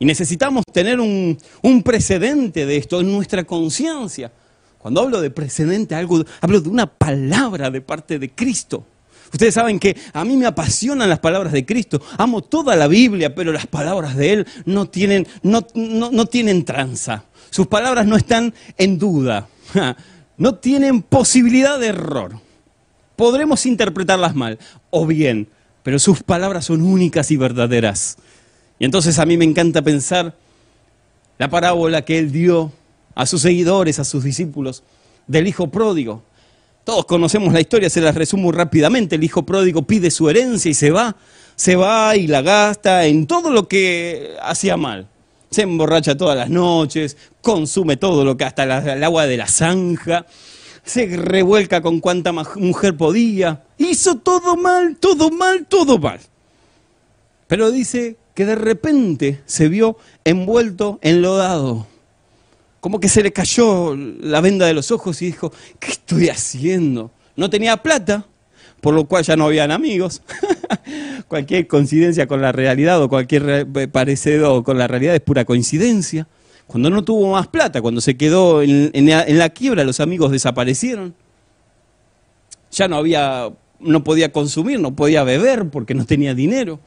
[0.00, 4.32] Y necesitamos tener un, un precedente de esto en nuestra conciencia.
[4.78, 8.84] Cuando hablo de precedente, algo, hablo de una palabra de parte de Cristo.
[9.32, 12.00] Ustedes saben que a mí me apasionan las palabras de Cristo.
[12.18, 17.24] Amo toda la Biblia, pero las palabras de Él no tienen, no, no, tienen tranza.
[17.50, 19.48] Sus palabras no están en duda.
[20.38, 22.38] No tienen posibilidad de error.
[23.16, 24.58] Podremos interpretarlas mal
[24.90, 25.48] o bien,
[25.82, 28.18] pero sus palabras son únicas y verdaderas.
[28.78, 30.36] Y entonces a mí me encanta pensar
[31.38, 32.70] la parábola que Él dio
[33.14, 34.82] a sus seguidores, a sus discípulos,
[35.26, 36.22] del Hijo pródigo.
[36.86, 39.16] Todos conocemos la historia, se la resumo rápidamente.
[39.16, 41.16] El hijo pródigo pide su herencia y se va.
[41.56, 45.08] Se va y la gasta en todo lo que hacía mal.
[45.50, 50.26] Se emborracha todas las noches, consume todo lo que hasta el agua de la zanja,
[50.84, 53.64] se revuelca con cuanta mujer podía.
[53.78, 56.20] Hizo todo mal, todo mal, todo mal.
[57.48, 61.88] Pero dice que de repente se vio envuelto, enlodado
[62.86, 67.10] como que se le cayó la venda de los ojos y dijo, ¿qué estoy haciendo?
[67.34, 68.24] No tenía plata,
[68.80, 70.22] por lo cual ya no habían amigos.
[71.26, 76.28] cualquier coincidencia con la realidad o cualquier parecido con la realidad es pura coincidencia.
[76.68, 81.12] Cuando no tuvo más plata, cuando se quedó en, en la quiebra, los amigos desaparecieron.
[82.70, 86.78] Ya no había, no podía consumir, no podía beber porque no tenía dinero.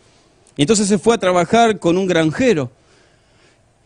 [0.56, 2.72] Entonces se fue a trabajar con un granjero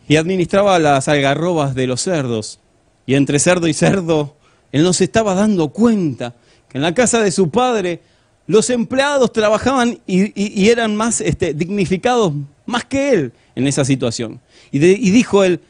[0.07, 2.59] y administraba las algarrobas de los cerdos.
[3.05, 4.35] Y entre cerdo y cerdo,
[4.71, 6.33] él no se estaba dando cuenta
[6.69, 8.01] que en la casa de su padre
[8.47, 12.33] los empleados trabajaban y, eran más este, dignificados
[12.65, 14.39] más que él en esa situación.
[14.71, 15.61] Y, y dijo él,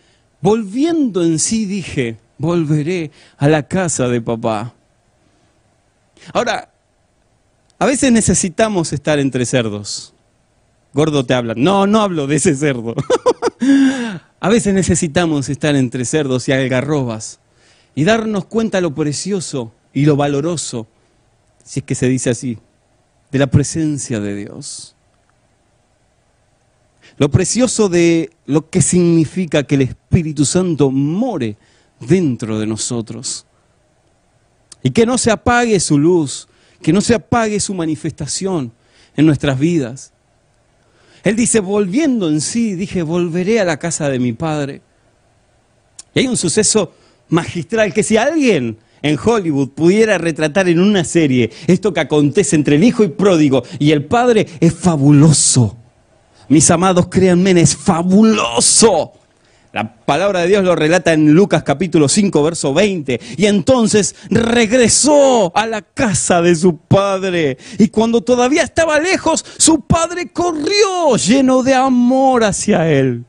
[0.42, 4.74] volviendo en sí dije, volveré a la casa de papá.
[6.34, 6.70] Ahora,
[7.80, 10.14] a veces necesitamos estar entre cerdos.
[10.94, 11.54] Gordo te habla.
[11.56, 12.96] No, no hablo de ese cerdo.
[14.44, 17.40] A veces necesitamos estar entre cerdos y algarrobas
[17.96, 20.86] y darnos cuenta lo precioso y lo valoroso,
[21.64, 22.58] si es que se dice así,
[23.32, 24.98] de la presencia de Dios.
[27.18, 31.56] Lo precioso de lo que significa que el Espíritu Santo more
[32.02, 33.46] dentro de nosotros.
[34.84, 36.50] Y que no se apague su luz,
[36.82, 38.74] que no se apague su manifestación
[39.16, 40.13] en nuestras vidas.
[41.24, 44.82] Él dice, volviendo en sí, dije, volveré a la casa de mi padre.
[46.14, 46.94] Y hay un suceso
[47.30, 52.76] magistral que si alguien en Hollywood pudiera retratar en una serie esto que acontece entre
[52.76, 55.78] el hijo y pródigo y el padre, es fabuloso.
[56.50, 59.14] Mis amados, créanme, es fabuloso.
[59.74, 63.20] La palabra de Dios lo relata en Lucas capítulo 5, verso 20.
[63.38, 67.58] Y entonces regresó a la casa de su padre.
[67.80, 73.26] Y cuando todavía estaba lejos, su padre corrió lleno de amor hacia él.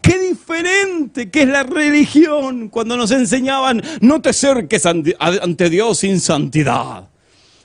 [0.00, 6.18] Qué diferente que es la religión cuando nos enseñaban, no te acerques ante Dios sin
[6.18, 7.08] santidad.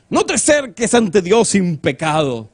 [0.08, 2.53] No te acerques ante Dios sin pecado.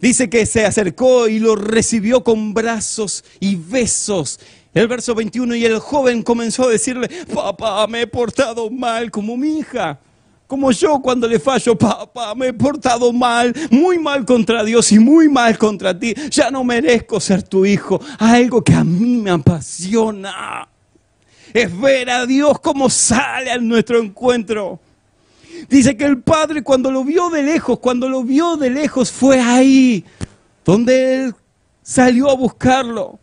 [0.00, 4.38] Dice que se acercó y lo recibió con brazos y besos.
[4.74, 9.36] El verso 21, y el joven comenzó a decirle, papá, me he portado mal como
[9.36, 9.98] mi hija.
[10.46, 14.98] Como yo cuando le fallo, papá, me he portado mal, muy mal contra Dios y
[14.98, 16.14] muy mal contra ti.
[16.30, 18.00] Ya no merezco ser tu hijo.
[18.18, 20.68] Algo que a mí me apasiona
[21.52, 24.78] es ver a Dios como sale a nuestro encuentro.
[25.68, 29.40] Dice que el padre cuando lo vio de lejos, cuando lo vio de lejos, fue
[29.40, 30.04] ahí
[30.64, 31.34] donde él
[31.82, 33.18] salió a buscarlo.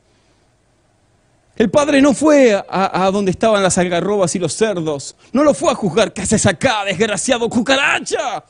[1.55, 5.15] El padre no fue a, donde estaban las algarrobas y los cerdos.
[5.31, 6.11] No lo fue a juzgar.
[6.11, 8.43] ¿Qué haces acá, desgraciado cucaracha?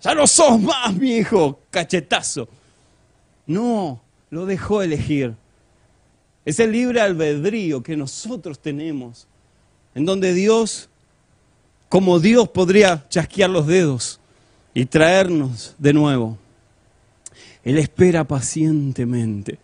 [0.00, 2.48] Ya no sos más, mi hijo, cachetazo.
[3.46, 5.34] No, lo dejó elegir.
[6.44, 9.26] Es el libre albedrío que nosotros tenemos,
[9.94, 10.88] en donde Dios
[11.88, 14.20] como Dios podría chasquear los dedos
[14.74, 16.38] y traernos de nuevo.
[17.64, 19.58] Él espera pacientemente.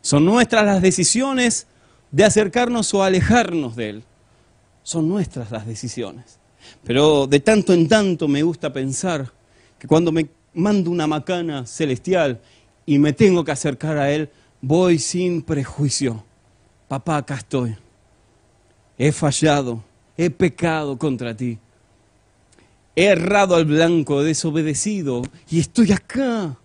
[0.00, 1.66] Son nuestras las decisiones
[2.10, 4.04] de acercarnos o alejarnos de Él.
[4.82, 6.38] Son nuestras las decisiones.
[6.84, 9.30] Pero de tanto en tanto me gusta pensar
[9.78, 12.40] que cuando me mando una macana celestial
[12.86, 14.30] y me tengo que acercar a Él,
[14.60, 16.24] voy sin prejuicio.
[16.88, 17.76] Papá, acá estoy.
[18.98, 19.82] He fallado,
[20.16, 21.58] he pecado contra ti.
[22.96, 26.56] He errado al blanco, desobedecido, y estoy acá,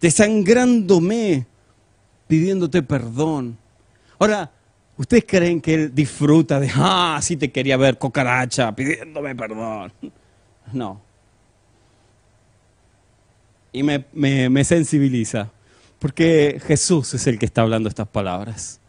[0.00, 1.46] desangrándome,
[2.28, 3.58] pidiéndote perdón.
[4.18, 4.52] Ahora,
[4.96, 9.92] ¿ustedes creen que Él disfruta de, ah, sí te quería ver, cocaracha, pidiéndome perdón?
[10.72, 11.00] No.
[13.72, 15.50] Y me, me sensibiliza,
[15.98, 18.80] porque Jesús es el que está hablando estas palabras.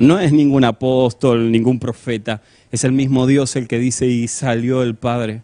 [0.00, 2.40] No es ningún apóstol, ningún profeta,
[2.72, 5.42] es el mismo Dios el que dice y salió el Padre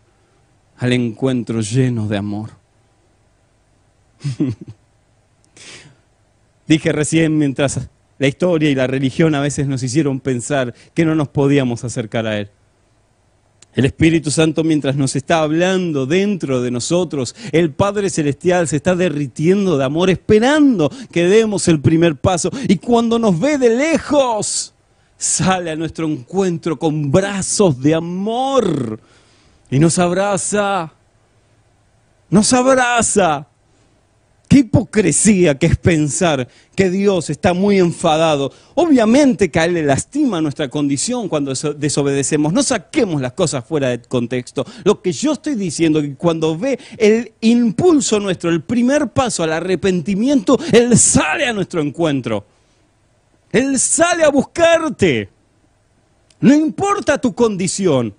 [0.79, 2.53] al encuentro lleno de amor.
[6.66, 11.14] Dije recién mientras la historia y la religión a veces nos hicieron pensar que no
[11.14, 12.49] nos podíamos acercar a Él.
[13.76, 18.96] El Espíritu Santo mientras nos está hablando dentro de nosotros, el Padre Celestial se está
[18.96, 22.50] derritiendo de amor, esperando que demos el primer paso.
[22.68, 24.72] Y cuando nos ve de lejos,
[25.18, 28.98] sale a nuestro encuentro con brazos de amor
[29.70, 30.94] y nos abraza,
[32.30, 33.46] nos abraza.
[34.48, 38.52] Qué hipocresía que es pensar que Dios está muy enfadado.
[38.74, 42.52] Obviamente que a Él le lastima nuestra condición cuando desobedecemos.
[42.52, 44.64] No saquemos las cosas fuera de contexto.
[44.85, 49.42] Lo que yo estoy diciendo es que cuando ve el impulso nuestro, el primer paso
[49.42, 52.44] al arrepentimiento, Él sale a nuestro encuentro.
[53.50, 55.28] Él sale a buscarte.
[56.40, 58.14] No importa tu condición.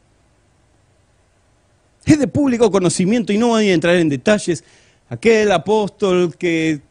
[2.06, 4.64] Es de público conocimiento y no voy a entrar en detalles
[5.10, 6.82] aquel apóstol que,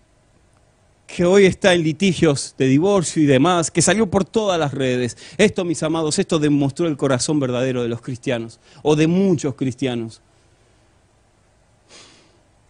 [1.06, 5.16] que hoy está en litigios de divorcio y demás, que salió por todas las redes.
[5.36, 10.20] Esto, mis amados, esto demostró el corazón verdadero de los cristianos, o de muchos cristianos.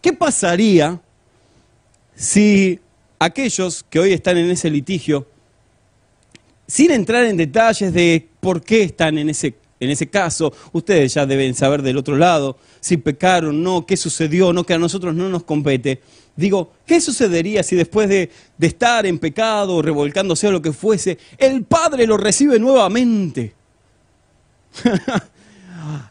[0.01, 1.01] ¿Qué pasaría
[2.15, 2.79] si
[3.19, 5.27] aquellos que hoy están en ese litigio,
[6.67, 11.25] sin entrar en detalles de por qué están en ese en ese caso, ustedes ya
[11.25, 15.29] deben saber del otro lado si pecaron, no, qué sucedió, no, que a nosotros no
[15.29, 16.01] nos compete.
[16.35, 21.17] Digo, ¿qué sucedería si después de, de estar en pecado, revolcándose o lo que fuese,
[21.37, 23.53] el Padre lo recibe nuevamente?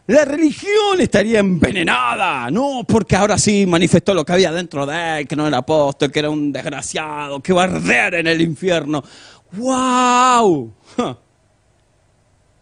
[0.07, 5.27] La religión estaría envenenada, no, porque ahora sí manifestó lo que había dentro de él,
[5.27, 9.03] que no era apóstol, que era un desgraciado, que va a arder en el infierno.
[9.51, 10.73] ¡Wow!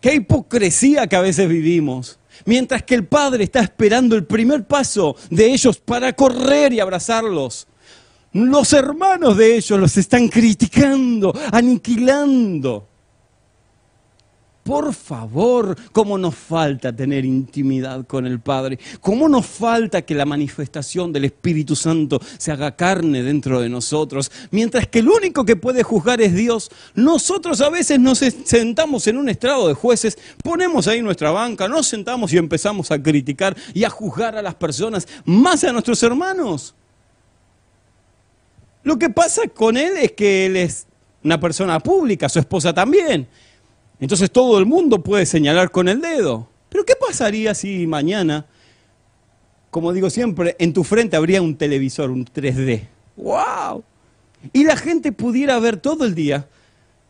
[0.06, 2.20] Qué hipocresía que a veces vivimos.
[2.46, 7.66] Mientras que el Padre está esperando el primer paso de ellos para correr y abrazarlos.
[8.32, 12.88] Los hermanos de ellos los están criticando, aniquilando.
[14.66, 20.26] Por favor, cómo nos falta tener intimidad con el Padre, cómo nos falta que la
[20.26, 25.56] manifestación del Espíritu Santo se haga carne dentro de nosotros, mientras que el único que
[25.56, 26.72] puede juzgar es Dios.
[26.96, 31.86] Nosotros a veces nos sentamos en un estrado de jueces, ponemos ahí nuestra banca, nos
[31.86, 36.74] sentamos y empezamos a criticar y a juzgar a las personas, más a nuestros hermanos.
[38.82, 40.88] Lo que pasa con él es que él es
[41.24, 43.28] una persona pública, su esposa también.
[44.00, 46.48] Entonces todo el mundo puede señalar con el dedo.
[46.70, 48.46] Pero ¿qué pasaría si mañana,
[49.72, 52.88] como digo siempre, en tu frente habría un televisor, un 3D?
[53.16, 53.84] ¡Wow!
[54.52, 56.48] Y la gente pudiera ver todo el día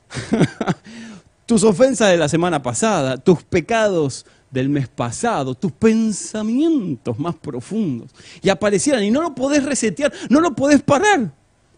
[1.46, 8.12] tus ofensas de la semana pasada, tus pecados del mes pasado, tus pensamientos más profundos,
[8.42, 11.32] y aparecieran y no lo podés resetear, no lo podés parar,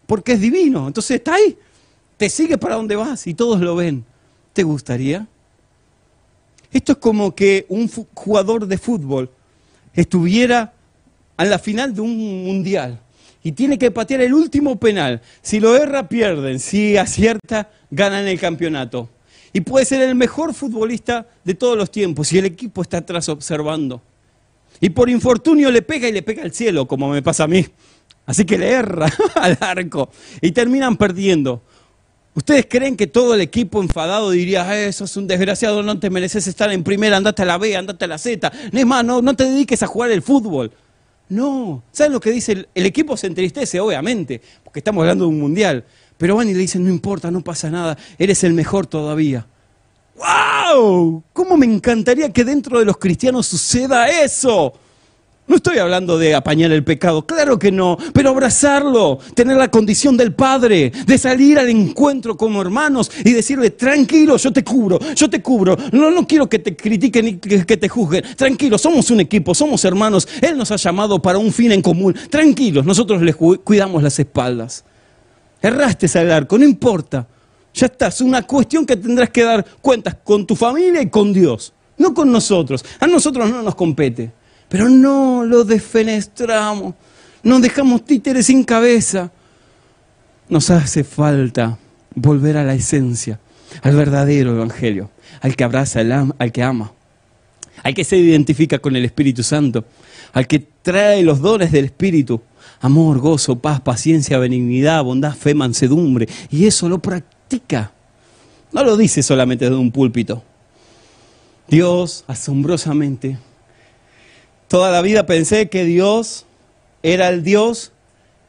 [0.06, 0.86] porque es divino.
[0.86, 1.56] Entonces está ahí,
[2.16, 4.04] te sigue para donde vas y todos lo ven
[4.58, 5.24] te gustaría?
[6.72, 9.30] Esto es como que un jugador de fútbol
[9.94, 10.72] estuviera
[11.36, 12.98] a la final de un mundial
[13.44, 15.22] y tiene que patear el último penal.
[15.42, 16.58] Si lo erra, pierden.
[16.58, 19.08] Si acierta, ganan el campeonato.
[19.52, 23.28] Y puede ser el mejor futbolista de todos los tiempos y el equipo está atrás
[23.28, 24.02] observando.
[24.80, 27.64] Y por infortunio le pega y le pega al cielo, como me pasa a mí.
[28.26, 30.10] Así que le erra al arco
[30.40, 31.62] y terminan perdiendo.
[32.38, 36.46] ¿Ustedes creen que todo el equipo enfadado diría, eso es un desgraciado, no te mereces
[36.46, 38.52] estar en primera, andate a la B, andate a la Z?
[38.72, 40.70] Es más, no, no te dediques a jugar el fútbol.
[41.28, 42.52] No, ¿saben lo que dice?
[42.52, 45.84] El, el, equipo se entristece, obviamente, porque estamos hablando de un mundial.
[46.16, 49.44] Pero van y le dicen, no importa, no pasa nada, eres el mejor todavía.
[50.14, 51.24] ¡Wow!
[51.32, 54.74] ¿Cómo me encantaría que dentro de los cristianos suceda eso?
[55.48, 60.14] No estoy hablando de apañar el pecado, claro que no, pero abrazarlo, tener la condición
[60.14, 65.30] del Padre, de salir al encuentro como hermanos y decirle, tranquilo, yo te cubro, yo
[65.30, 69.20] te cubro, no, no quiero que te critiquen ni que, te juzguen, tranquilo, somos un
[69.20, 73.34] equipo, somos hermanos, Él nos ha llamado para un fin en común, tranquilos, nosotros les
[73.34, 74.84] cuidamos las espaldas.
[75.62, 77.26] Erraste al arco, no importa.
[77.72, 81.32] Ya está, es una cuestión que tendrás que dar cuentas con tu familia y con
[81.32, 82.84] Dios, no con nosotros.
[83.00, 84.37] A nosotros no nos compete.
[84.68, 86.94] Pero no lo defenestramos,
[87.42, 89.30] nos dejamos títeres sin cabeza.
[90.48, 91.78] Nos hace falta
[92.14, 93.38] volver a la esencia,
[93.82, 95.10] al verdadero evangelio,
[95.40, 96.92] al que abraza, al que ama,
[97.82, 99.84] al que se identifica con el Espíritu Santo,
[100.32, 102.40] al que trae los dones del Espíritu,
[102.80, 107.92] amor, gozo, paz, paciencia, benignidad, bondad, fe, mansedumbre, y eso lo practica.
[108.72, 110.42] No lo dice solamente desde un púlpito.
[111.68, 113.38] Dios, asombrosamente,
[114.68, 116.46] toda la vida pensé que Dios
[117.02, 117.92] era el Dios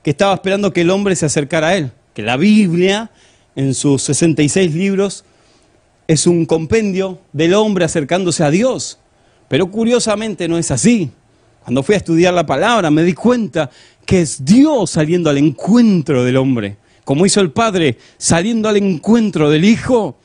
[0.03, 3.11] que estaba esperando que el hombre se acercara a Él, que la Biblia,
[3.55, 5.25] en sus 66 libros,
[6.07, 8.99] es un compendio del hombre acercándose a Dios.
[9.47, 11.11] Pero curiosamente no es así.
[11.63, 13.69] Cuando fui a estudiar la palabra me di cuenta
[14.05, 19.49] que es Dios saliendo al encuentro del hombre, como hizo el Padre saliendo al encuentro
[19.49, 20.17] del Hijo.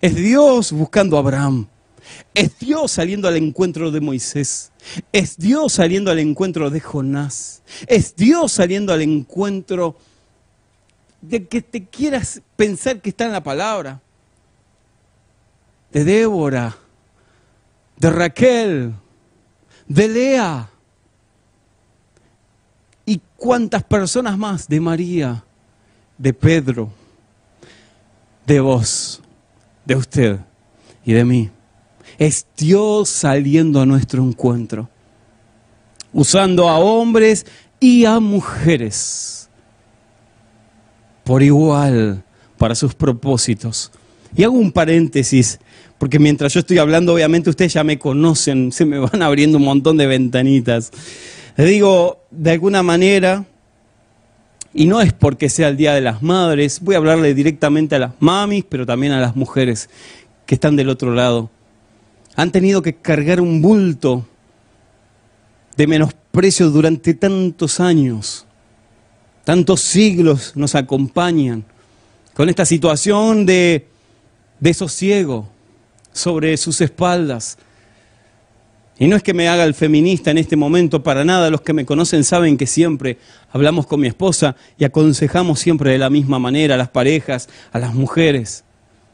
[0.00, 1.66] Es Dios buscando a Abraham.
[2.34, 4.72] Es Dios saliendo al encuentro de Moisés.
[5.12, 7.62] Es Dios saliendo al encuentro de Jonás.
[7.86, 9.96] Es Dios saliendo al encuentro
[11.20, 14.00] de que te quieras pensar que está en la palabra.
[15.92, 16.76] De Débora,
[17.96, 18.94] de Raquel,
[19.88, 20.70] de Lea.
[23.04, 24.68] ¿Y cuántas personas más?
[24.68, 25.44] De María,
[26.16, 26.90] de Pedro,
[28.46, 29.20] de vos,
[29.84, 30.38] de usted
[31.04, 31.50] y de mí.
[32.20, 32.46] Es
[33.06, 34.88] saliendo a nuestro encuentro,
[36.12, 37.46] usando a hombres
[37.80, 39.48] y a mujeres
[41.24, 42.22] por igual
[42.58, 43.90] para sus propósitos.
[44.36, 45.58] Y hago un paréntesis
[45.96, 49.64] porque mientras yo estoy hablando, obviamente ustedes ya me conocen, se me van abriendo un
[49.64, 50.90] montón de ventanitas.
[51.56, 53.44] Les digo, de alguna manera,
[54.72, 57.98] y no es porque sea el Día de las Madres, voy a hablarle directamente a
[57.98, 59.90] las mamis, pero también a las mujeres
[60.46, 61.50] que están del otro lado.
[62.36, 64.26] Han tenido que cargar un bulto
[65.76, 68.46] de menosprecio durante tantos años,
[69.44, 71.64] tantos siglos nos acompañan
[72.34, 73.86] con esta situación de,
[74.60, 75.48] de sosiego,
[76.12, 77.58] sobre sus espaldas.
[78.98, 81.48] Y no es que me haga el feminista en este momento, para nada.
[81.48, 83.18] Los que me conocen saben que siempre
[83.50, 87.78] hablamos con mi esposa y aconsejamos siempre de la misma manera a las parejas, a
[87.78, 88.62] las mujeres.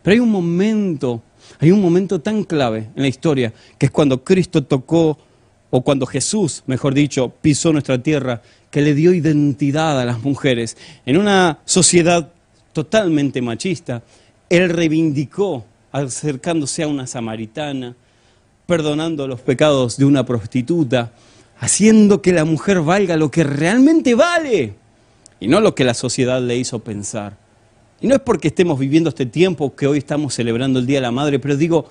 [0.02, 1.22] Pero hay un momento,
[1.58, 5.18] hay un momento tan clave en la historia, que es cuando Cristo tocó,
[5.70, 10.76] o cuando Jesús, mejor dicho, pisó nuestra tierra, que le dio identidad a las mujeres.
[11.04, 12.30] En una sociedad
[12.72, 14.02] totalmente machista,
[14.48, 17.96] Él reivindicó acercándose a una samaritana,
[18.66, 21.12] perdonando los pecados de una prostituta,
[21.58, 24.74] haciendo que la mujer valga lo que realmente vale
[25.40, 27.45] y no lo que la sociedad le hizo pensar.
[28.06, 31.10] No es porque estemos viviendo este tiempo que hoy estamos celebrando el Día de la
[31.10, 31.90] Madre, pero digo,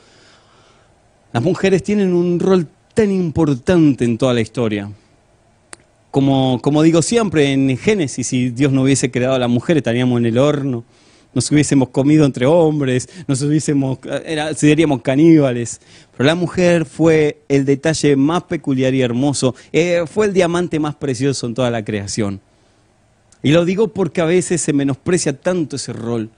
[1.33, 4.89] las mujeres tienen un rol tan importante en toda la historia.
[6.11, 10.17] Como, como digo siempre, en Génesis, si Dios no hubiese creado a la mujer, estaríamos
[10.19, 10.85] en el horno
[11.35, 13.99] nos hubiésemos comido entre hombres, nos hubiésemos,
[14.55, 15.81] seríamos caníbales.
[16.15, 20.95] Pero la mujer fue el detalle más peculiar y hermoso, eh, fue el diamante más
[20.95, 22.39] precioso en toda la creación.
[23.43, 26.29] Y lo digo porque a veces se menosprecia tanto ese rol.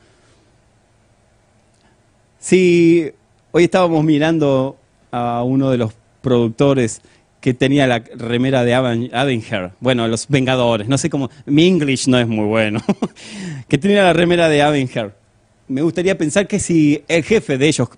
[2.39, 3.11] Si
[3.51, 4.77] hoy estábamos mirando
[5.11, 7.01] a uno de los productores
[7.41, 12.19] que tenía la remera de Avenger, bueno, los Vengadores, no sé cómo, mi English no
[12.19, 12.81] es muy bueno,
[13.67, 15.13] que tenía la remera de Avenger.
[15.69, 17.89] Me gustaría pensar que si el jefe de ellos,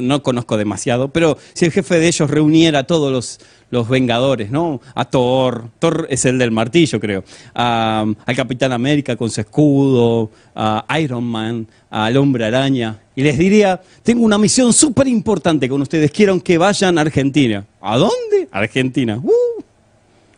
[0.00, 4.52] no conozco demasiado, pero si el jefe de ellos reuniera a todos los, los Vengadores,
[4.52, 4.80] ¿no?
[4.94, 7.24] A Thor, Thor es el del martillo, creo,
[7.54, 13.80] al Capitán América con su escudo, a Iron Man, al Hombre Araña, y les diría,
[14.04, 17.66] tengo una misión súper importante con ustedes, quiero que vayan a Argentina.
[17.80, 18.48] ¿A dónde?
[18.52, 19.18] Argentina.
[19.20, 19.62] Uh.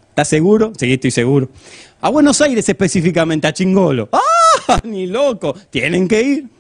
[0.09, 0.73] ¿Estás seguro?
[0.77, 1.49] Sí, estoy seguro.
[2.01, 4.09] A Buenos Aires específicamente, a Chingolo.
[4.11, 4.81] ¡Ah!
[4.85, 5.55] Ni loco.
[5.71, 6.58] Tienen que ir.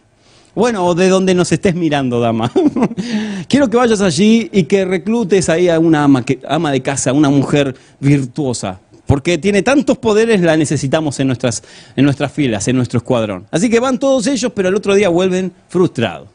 [0.58, 2.50] Bueno, o de donde nos estés mirando, dama.
[3.48, 7.30] Quiero que vayas allí y que reclutes ahí a una ama, ama de casa, una
[7.30, 8.80] mujer virtuosa.
[9.06, 11.62] Porque tiene tantos poderes, la necesitamos en nuestras,
[11.94, 13.46] en nuestras filas, en nuestro escuadrón.
[13.52, 16.26] Así que van todos ellos, pero el otro día vuelven frustrados.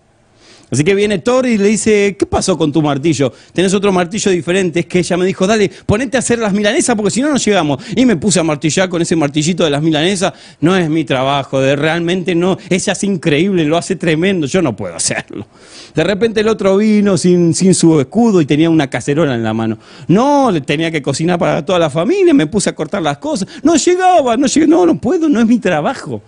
[0.74, 3.32] Así que viene Thor y le dice, ¿qué pasó con tu martillo?
[3.54, 4.80] Tenés otro martillo diferente.
[4.80, 7.38] Es que ella me dijo, dale, ponete a hacer las milanesas porque si no, no
[7.38, 7.78] llegamos.
[7.96, 10.34] Y me puse a martillar con ese martillito de las milanesas.
[10.62, 12.58] No es mi trabajo, realmente no.
[12.72, 15.46] Ella es increíble, lo hace tremendo, yo no puedo hacerlo.
[15.94, 19.54] De repente el otro vino sin, sin su escudo y tenía una cacerola en la
[19.54, 19.78] mano.
[20.08, 23.48] No, le tenía que cocinar para toda la familia, me puse a cortar las cosas.
[23.62, 26.20] No llegaba, no llegaba, no, no puedo, no es mi trabajo.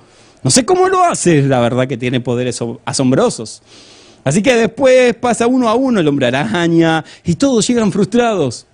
[0.43, 3.64] No sé cómo lo hace, la verdad que tiene poderes asombrosos.
[4.26, 8.65] Así que después pasa uno a uno el hombre araña y todos llegan frustrados.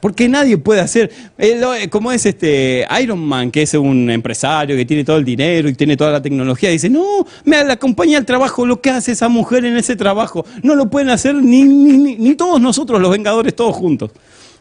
[0.00, 4.84] Porque nadie puede hacer, eh, como es este Iron Man, que es un empresario que
[4.84, 8.66] tiene todo el dinero y tiene toda la tecnología, dice, no, me acompaña al trabajo,
[8.66, 12.34] lo que hace esa mujer en ese trabajo, no lo pueden hacer ni, ni, ni
[12.34, 14.10] todos nosotros, los Vengadores, todos juntos.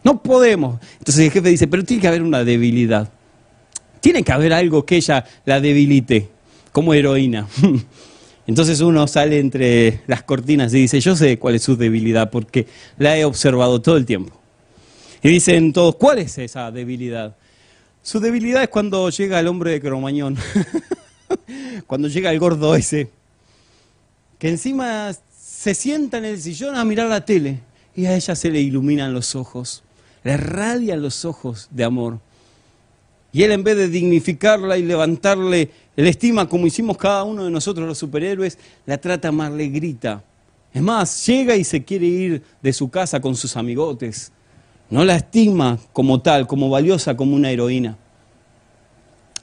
[0.04, 0.80] No podemos.
[1.00, 3.10] Entonces el jefe dice, pero tiene que haber una debilidad.
[4.00, 6.30] Tiene que haber algo que ella la debilite,
[6.72, 7.48] como heroína.
[8.48, 12.68] Entonces uno sale entre las cortinas y dice, yo sé cuál es su debilidad porque
[12.98, 14.40] la he observado todo el tiempo.
[15.24, 17.36] Y dicen todos, ¿cuál es esa debilidad?
[18.04, 20.38] Su debilidad es cuando llega el hombre de Cromañón,
[21.88, 23.10] cuando llega el gordo ese,
[24.38, 27.62] que encima se sienta en el sillón a mirar la tele
[27.96, 29.84] y a ella se le iluminan los ojos,
[30.24, 32.20] le radian los ojos de amor.
[33.36, 37.52] Y él en vez de dignificarla y levantarle el estima como hicimos cada uno de
[37.52, 40.24] nosotros los superhéroes, la trata mal, le grita.
[40.74, 44.32] Es más, llega y se quiere ir de su casa con sus amigotes.
[44.90, 47.98] No la estima como tal, como valiosa, como una heroína.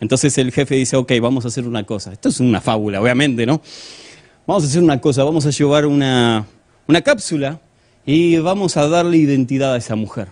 [0.00, 2.14] Entonces el jefe dice, ok, vamos a hacer una cosa.
[2.14, 3.60] Esto es una fábula, obviamente, ¿no?
[4.46, 6.46] Vamos a hacer una cosa, vamos a llevar una,
[6.88, 7.60] una cápsula
[8.06, 10.28] y vamos a darle identidad a esa mujer,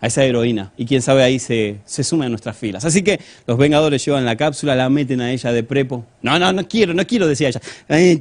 [0.00, 0.72] a esa heroína.
[0.76, 2.84] Y quién sabe ahí se, se sume a nuestras filas.
[2.84, 6.04] Así que los Vengadores llevan la cápsula, la meten a ella de prepo.
[6.22, 7.60] No, no, no quiero, no quiero, decía ella.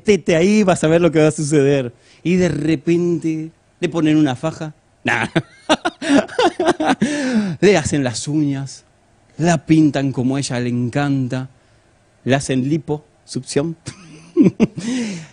[0.04, 1.94] Tete ahí, vas a ver lo que va a suceder.
[2.24, 4.74] Y de repente le ponen una faja
[7.62, 8.84] le hacen las uñas,
[9.38, 11.50] la pintan como a ella le encanta,
[12.24, 13.76] le hacen lipo, succión.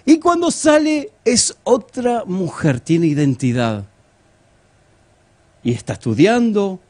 [0.07, 3.85] y cuando sale es otra mujer, tiene identidad.
[5.67, 6.81] Y está estudiando,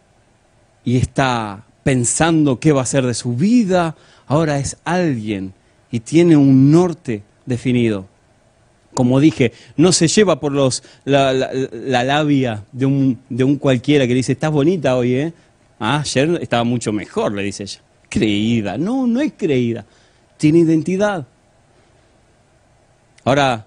[0.85, 3.97] y está pensando qué va a hacer de su vida.
[4.29, 5.53] Ahora es alguien
[5.91, 8.07] y tiene un norte definido
[8.97, 14.15] como dije, no se lleva por los, la, labia de un, de un, cualquiera que
[14.15, 15.33] dice, estás bonita hoy, ¿eh?
[15.79, 17.83] Ah, ayer estaba mucho mejor, le dice ella.
[18.09, 19.85] Creída, no, no es creída,
[20.39, 21.27] tiene identidad.
[23.23, 23.67] Ahora,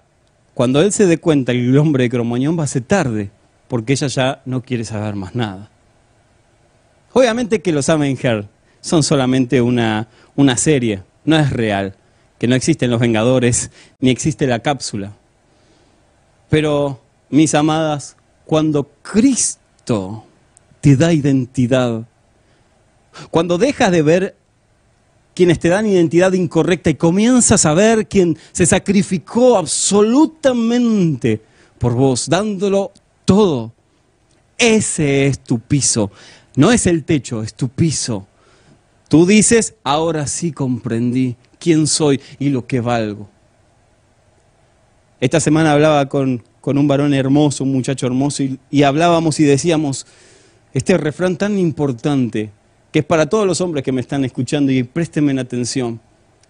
[0.52, 3.30] cuando él se dé cuenta que el hombre de Cromañón va a ser tarde,
[3.70, 5.70] porque ella ya no quiere saber más nada.
[7.12, 8.18] Obviamente que los Amen
[8.80, 11.94] son solamente una, una serie, no es real,
[12.40, 15.12] que no existen los Vengadores, ni existe la cápsula.
[16.48, 20.24] Pero, mis amadas, cuando Cristo
[20.80, 22.02] te da identidad,
[23.30, 24.36] cuando dejas de ver
[25.32, 31.40] quienes te dan identidad incorrecta y comienzas a ver quien se sacrificó absolutamente
[31.78, 32.92] por vos, dándolo
[33.30, 33.72] todo,
[34.58, 36.10] ese es tu piso.
[36.56, 38.26] No es el techo, es tu piso.
[39.08, 43.28] Tú dices, ahora sí comprendí quién soy y lo que valgo.
[45.20, 50.08] Esta semana hablaba con, un varón hermoso, un muchacho hermoso, y, hablábamos y decíamos
[50.74, 52.50] este refrán tan importante,
[52.90, 56.00] que es para todos los hombres que me están escuchando y préstenme atención.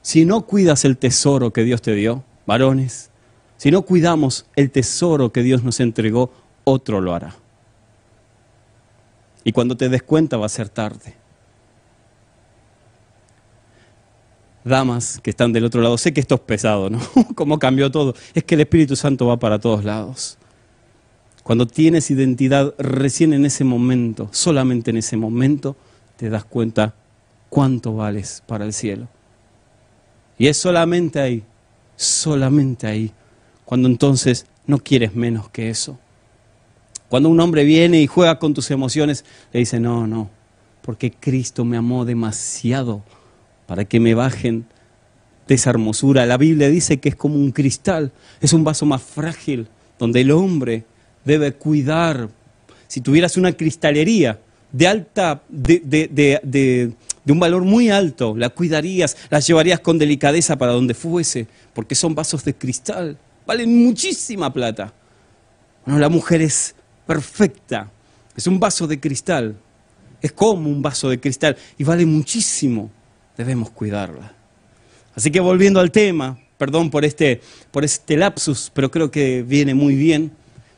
[0.00, 3.10] Si no cuidas el tesoro que Dios te dio, varones,
[3.58, 6.32] si no cuidamos el tesoro que Dios nos entregó,
[6.70, 7.34] otro lo hará.
[9.44, 11.20] Y cuando te des cuenta va a ser tarde.
[14.64, 17.00] damas que están del otro lado, sé que esto es pesado, ¿no?
[17.34, 18.14] Cómo cambió todo.
[18.34, 20.38] Es que el Espíritu Santo va para todos lados.
[21.42, 25.76] Cuando tienes identidad, recién en ese momento, solamente en ese momento,
[26.16, 26.94] te das cuenta
[27.48, 29.08] cuánto vales para el cielo.
[30.38, 31.42] Y es solamente ahí,
[31.96, 33.12] solamente ahí,
[33.64, 35.98] cuando entonces no quieres menos que eso.
[37.10, 40.30] Cuando un hombre viene y juega con tus emociones, le dice, no, no,
[40.80, 43.02] porque Cristo me amó demasiado
[43.66, 44.64] para que me bajen
[45.48, 46.24] de esa hermosura.
[46.24, 49.66] La Biblia dice que es como un cristal, es un vaso más frágil,
[49.98, 50.84] donde el hombre
[51.24, 52.28] debe cuidar.
[52.86, 54.38] Si tuvieras una cristalería
[54.70, 56.92] de alta, de,
[57.26, 62.14] un valor muy alto, la cuidarías, la llevarías con delicadeza para donde fuese, porque son
[62.14, 64.94] vasos de cristal, valen muchísima plata.
[65.84, 66.76] Bueno, la mujer es
[67.10, 67.90] perfecta,
[68.36, 69.56] es un vaso de cristal,
[70.22, 72.88] es como un vaso de cristal y vale muchísimo
[73.36, 74.32] debemos cuidarla.
[75.16, 77.40] Así que volviendo al tema, perdón por este,
[77.72, 80.30] por este lapsus, pero creo que viene muy bien,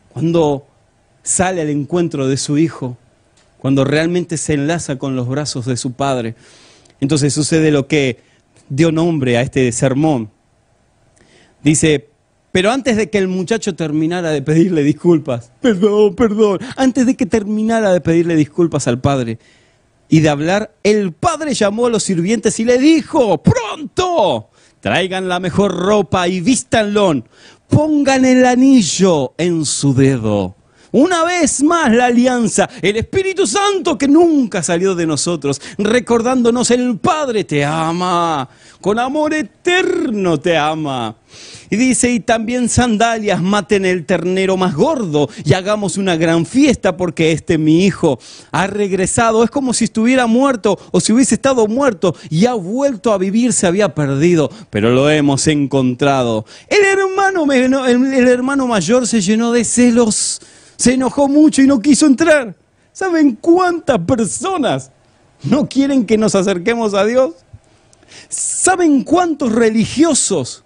[0.08, 0.66] cuando
[1.22, 2.96] sale al encuentro de su hijo,
[3.58, 6.34] cuando realmente se enlaza con los brazos de su padre,
[6.98, 8.20] entonces sucede lo que
[8.70, 10.30] dio nombre a este sermón.
[11.62, 12.08] Dice,
[12.52, 17.26] pero antes de que el muchacho terminara de pedirle disculpas, perdón, perdón, antes de que
[17.26, 19.38] terminara de pedirle disculpas al padre,
[20.08, 24.50] y de hablar, el padre llamó a los sirvientes y le dijo, pronto,
[24.82, 27.22] Traigan la mejor ropa y vístanlo.
[27.68, 30.56] Pongan el anillo en su dedo.
[30.92, 36.98] Una vez más la alianza, el Espíritu Santo que nunca salió de nosotros, recordándonos el
[36.98, 38.46] Padre te ama,
[38.78, 41.16] con amor eterno te ama.
[41.70, 46.98] Y dice, y también sandalias, maten el ternero más gordo y hagamos una gran fiesta
[46.98, 48.18] porque este mi hijo
[48.50, 49.42] ha regresado.
[49.42, 53.54] Es como si estuviera muerto o si hubiese estado muerto y ha vuelto a vivir,
[53.54, 56.44] se había perdido, pero lo hemos encontrado.
[56.68, 60.42] El hermano, el hermano mayor se llenó de celos,
[60.82, 62.56] se enojó mucho y no quiso entrar.
[62.92, 64.90] ¿Saben cuántas personas
[65.44, 67.34] no quieren que nos acerquemos a Dios?
[68.28, 70.64] ¿Saben cuántos religiosos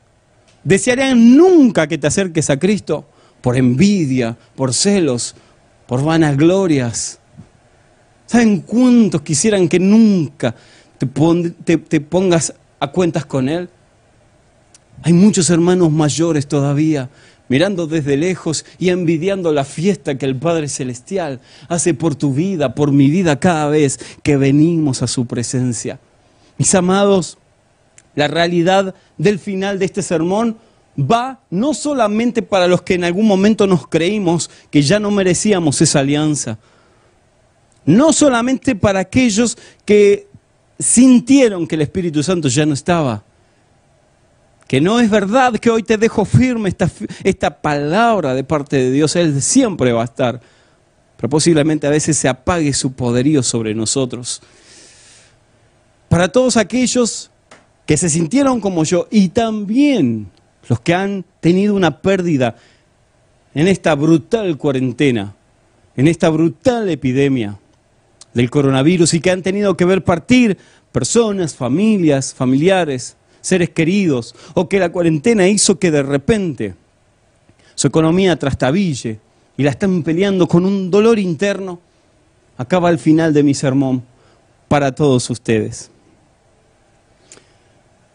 [0.64, 3.04] desearían nunca que te acerques a Cristo
[3.42, 5.34] por envidia, por celos,
[5.86, 7.18] por vanaglorias.
[8.24, 10.54] ¿Saben cuántos quisieran que nunca
[10.96, 13.68] te, te pongas a cuentas con Él?
[15.02, 17.10] Hay muchos hermanos mayores todavía
[17.48, 22.74] mirando desde lejos y envidiando la fiesta que el Padre Celestial hace por tu vida,
[22.74, 26.00] por mi vida cada vez que venimos a su presencia.
[26.58, 27.38] Mis amados,
[28.14, 30.56] la realidad del final de este sermón
[30.98, 35.80] va no solamente para los que en algún momento nos creímos que ya no merecíamos
[35.82, 36.58] esa alianza,
[37.84, 40.26] no solamente para aquellos que
[40.78, 43.24] sintieron que el Espíritu Santo ya no estaba,
[44.66, 46.90] que no es verdad que hoy te dejo firme esta,
[47.22, 50.40] esta palabra de parte de Dios, Él siempre va a estar,
[51.16, 54.42] pero posiblemente a veces se apague su poderío sobre nosotros.
[56.08, 57.30] Para todos aquellos
[57.86, 60.30] que se sintieron como yo y también
[60.68, 62.56] los que han tenido una pérdida
[63.54, 65.34] en esta brutal cuarentena,
[65.96, 67.58] en esta brutal epidemia
[68.34, 70.58] del coronavirus y que han tenido que ver partir
[70.92, 76.74] personas, familias, familiares, seres queridos, o que la cuarentena hizo que de repente
[77.74, 79.20] su economía trastabille
[79.56, 81.80] y la están peleando con un dolor interno,
[82.58, 84.02] acaba el final de mi sermón
[84.68, 85.90] para todos ustedes.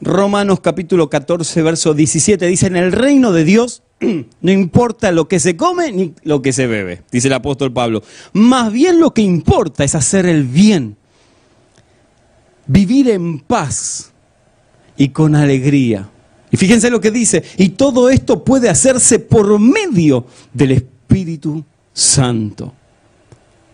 [0.01, 3.83] Romanos capítulo 14, verso 17 dice, en el reino de Dios
[4.41, 8.03] no importa lo que se come ni lo que se bebe, dice el apóstol Pablo.
[8.33, 10.97] Más bien lo que importa es hacer el bien,
[12.65, 14.10] vivir en paz
[15.01, 16.07] y con alegría.
[16.51, 22.71] Y fíjense lo que dice, y todo esto puede hacerse por medio del Espíritu Santo.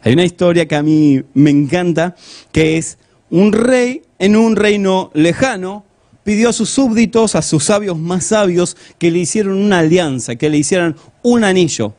[0.04, 2.16] Hay una historia que a mí me encanta,
[2.54, 2.98] que es
[3.30, 5.84] un rey en un reino lejano,
[6.24, 10.50] pidió a sus súbditos, a sus sabios más sabios, que le hicieran una alianza, que
[10.50, 11.94] le hicieran un anillo.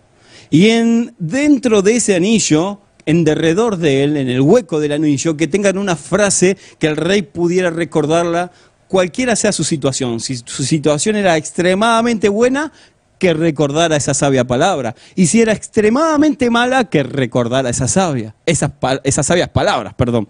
[0.49, 5.35] Y en, dentro de ese anillo, en derredor de él, en el hueco del anillo,
[5.35, 8.53] que tengan una frase que el rey pudiera recordarla
[8.89, 10.19] cualquiera sea su situación.
[10.21, 12.73] Si su situación era extremadamente buena,
[13.19, 14.95] que recordara esa sabia palabra.
[15.15, 18.73] Y si era extremadamente mala, que recordara esa sabia, esas,
[19.05, 20.29] esas sabias palabras, perdón.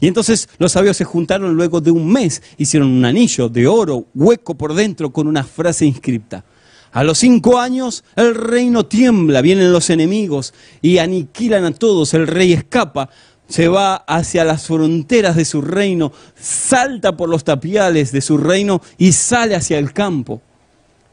[0.00, 4.06] Y entonces los sabios se juntaron luego de un mes, hicieron un anillo de oro,
[4.14, 6.44] hueco por dentro, con una frase inscripta.
[6.92, 12.26] A los cinco años el reino tiembla, vienen los enemigos y aniquilan a todos, el
[12.26, 13.10] rey escapa,
[13.48, 18.82] se va hacia las fronteras de su reino, salta por los tapiales de su reino
[18.98, 20.42] y sale hacia el campo.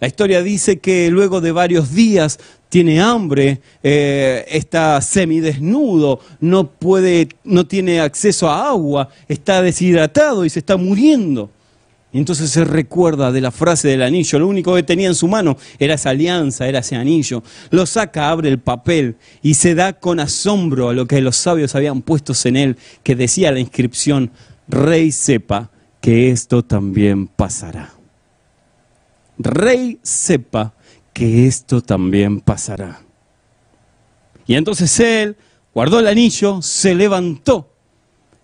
[0.01, 7.29] La historia dice que luego de varios días tiene hambre, eh, está semidesnudo, no puede,
[7.45, 11.49] no tiene acceso a agua, está deshidratado y se está muriendo.
[12.15, 14.39] Y entonces se recuerda de la frase del anillo.
[14.39, 17.43] Lo único que tenía en su mano era esa alianza, era ese anillo.
[17.71, 21.75] Lo saca, abre el papel y se da con asombro a lo que los sabios
[21.75, 24.31] habían puesto en él, que decía la inscripción,
[24.69, 27.95] Rey sepa que esto también pasará
[29.37, 30.73] rey sepa
[31.13, 33.01] que esto también pasará.
[34.47, 35.37] Y entonces él
[35.73, 37.74] guardó el anillo, se levantó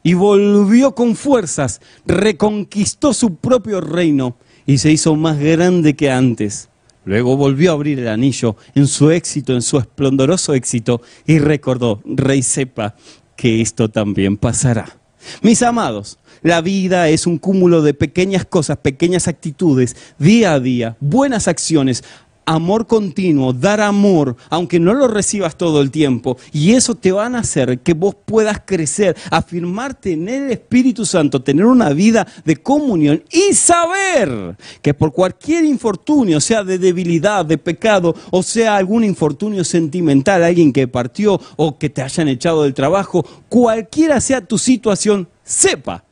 [0.03, 4.35] y volvió con fuerzas, reconquistó su propio reino
[4.65, 6.69] y se hizo más grande que antes.
[7.03, 12.01] Luego volvió a abrir el anillo en su éxito, en su esplendoroso éxito, y recordó,
[12.05, 12.95] Rey sepa
[13.35, 14.97] que esto también pasará.
[15.41, 20.97] Mis amados, la vida es un cúmulo de pequeñas cosas, pequeñas actitudes, día a día,
[20.99, 22.03] buenas acciones,
[22.45, 26.37] amor continuo, dar amor, aunque no lo recibas todo el tiempo.
[26.51, 31.41] Y eso te va a hacer que vos puedas crecer, afirmarte en el Espíritu Santo,
[31.41, 37.57] tener una vida de comunión y saber que por cualquier infortunio, sea de debilidad, de
[37.57, 42.73] pecado, o sea algún infortunio sentimental, alguien que partió o que te hayan echado del
[42.73, 46.03] trabajo, cualquiera sea tu situación, sepa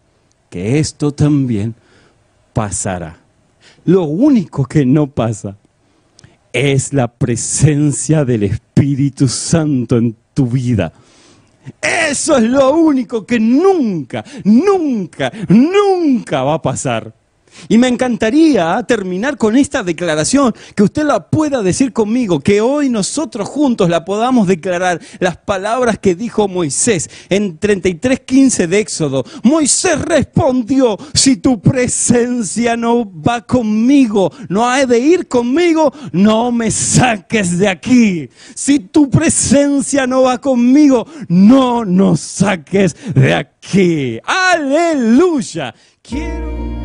[0.49, 1.75] que esto también
[2.53, 3.19] pasará.
[3.85, 5.57] Lo único que no pasa
[6.53, 10.91] es la presencia del Espíritu Santo en tu vida.
[11.81, 17.13] Eso es lo único que nunca, nunca, nunca va a pasar.
[17.67, 22.89] Y me encantaría terminar con esta declaración, que usted la pueda decir conmigo, que hoy
[22.89, 29.23] nosotros juntos la podamos declarar, las palabras que dijo Moisés en 33.15 de Éxodo.
[29.43, 36.71] Moisés respondió, si tu presencia no va conmigo, no ha de ir conmigo, no me
[36.71, 38.29] saques de aquí.
[38.55, 44.19] Si tu presencia no va conmigo, no nos saques de aquí.
[44.25, 45.73] Aleluya.
[46.01, 46.78] Quiero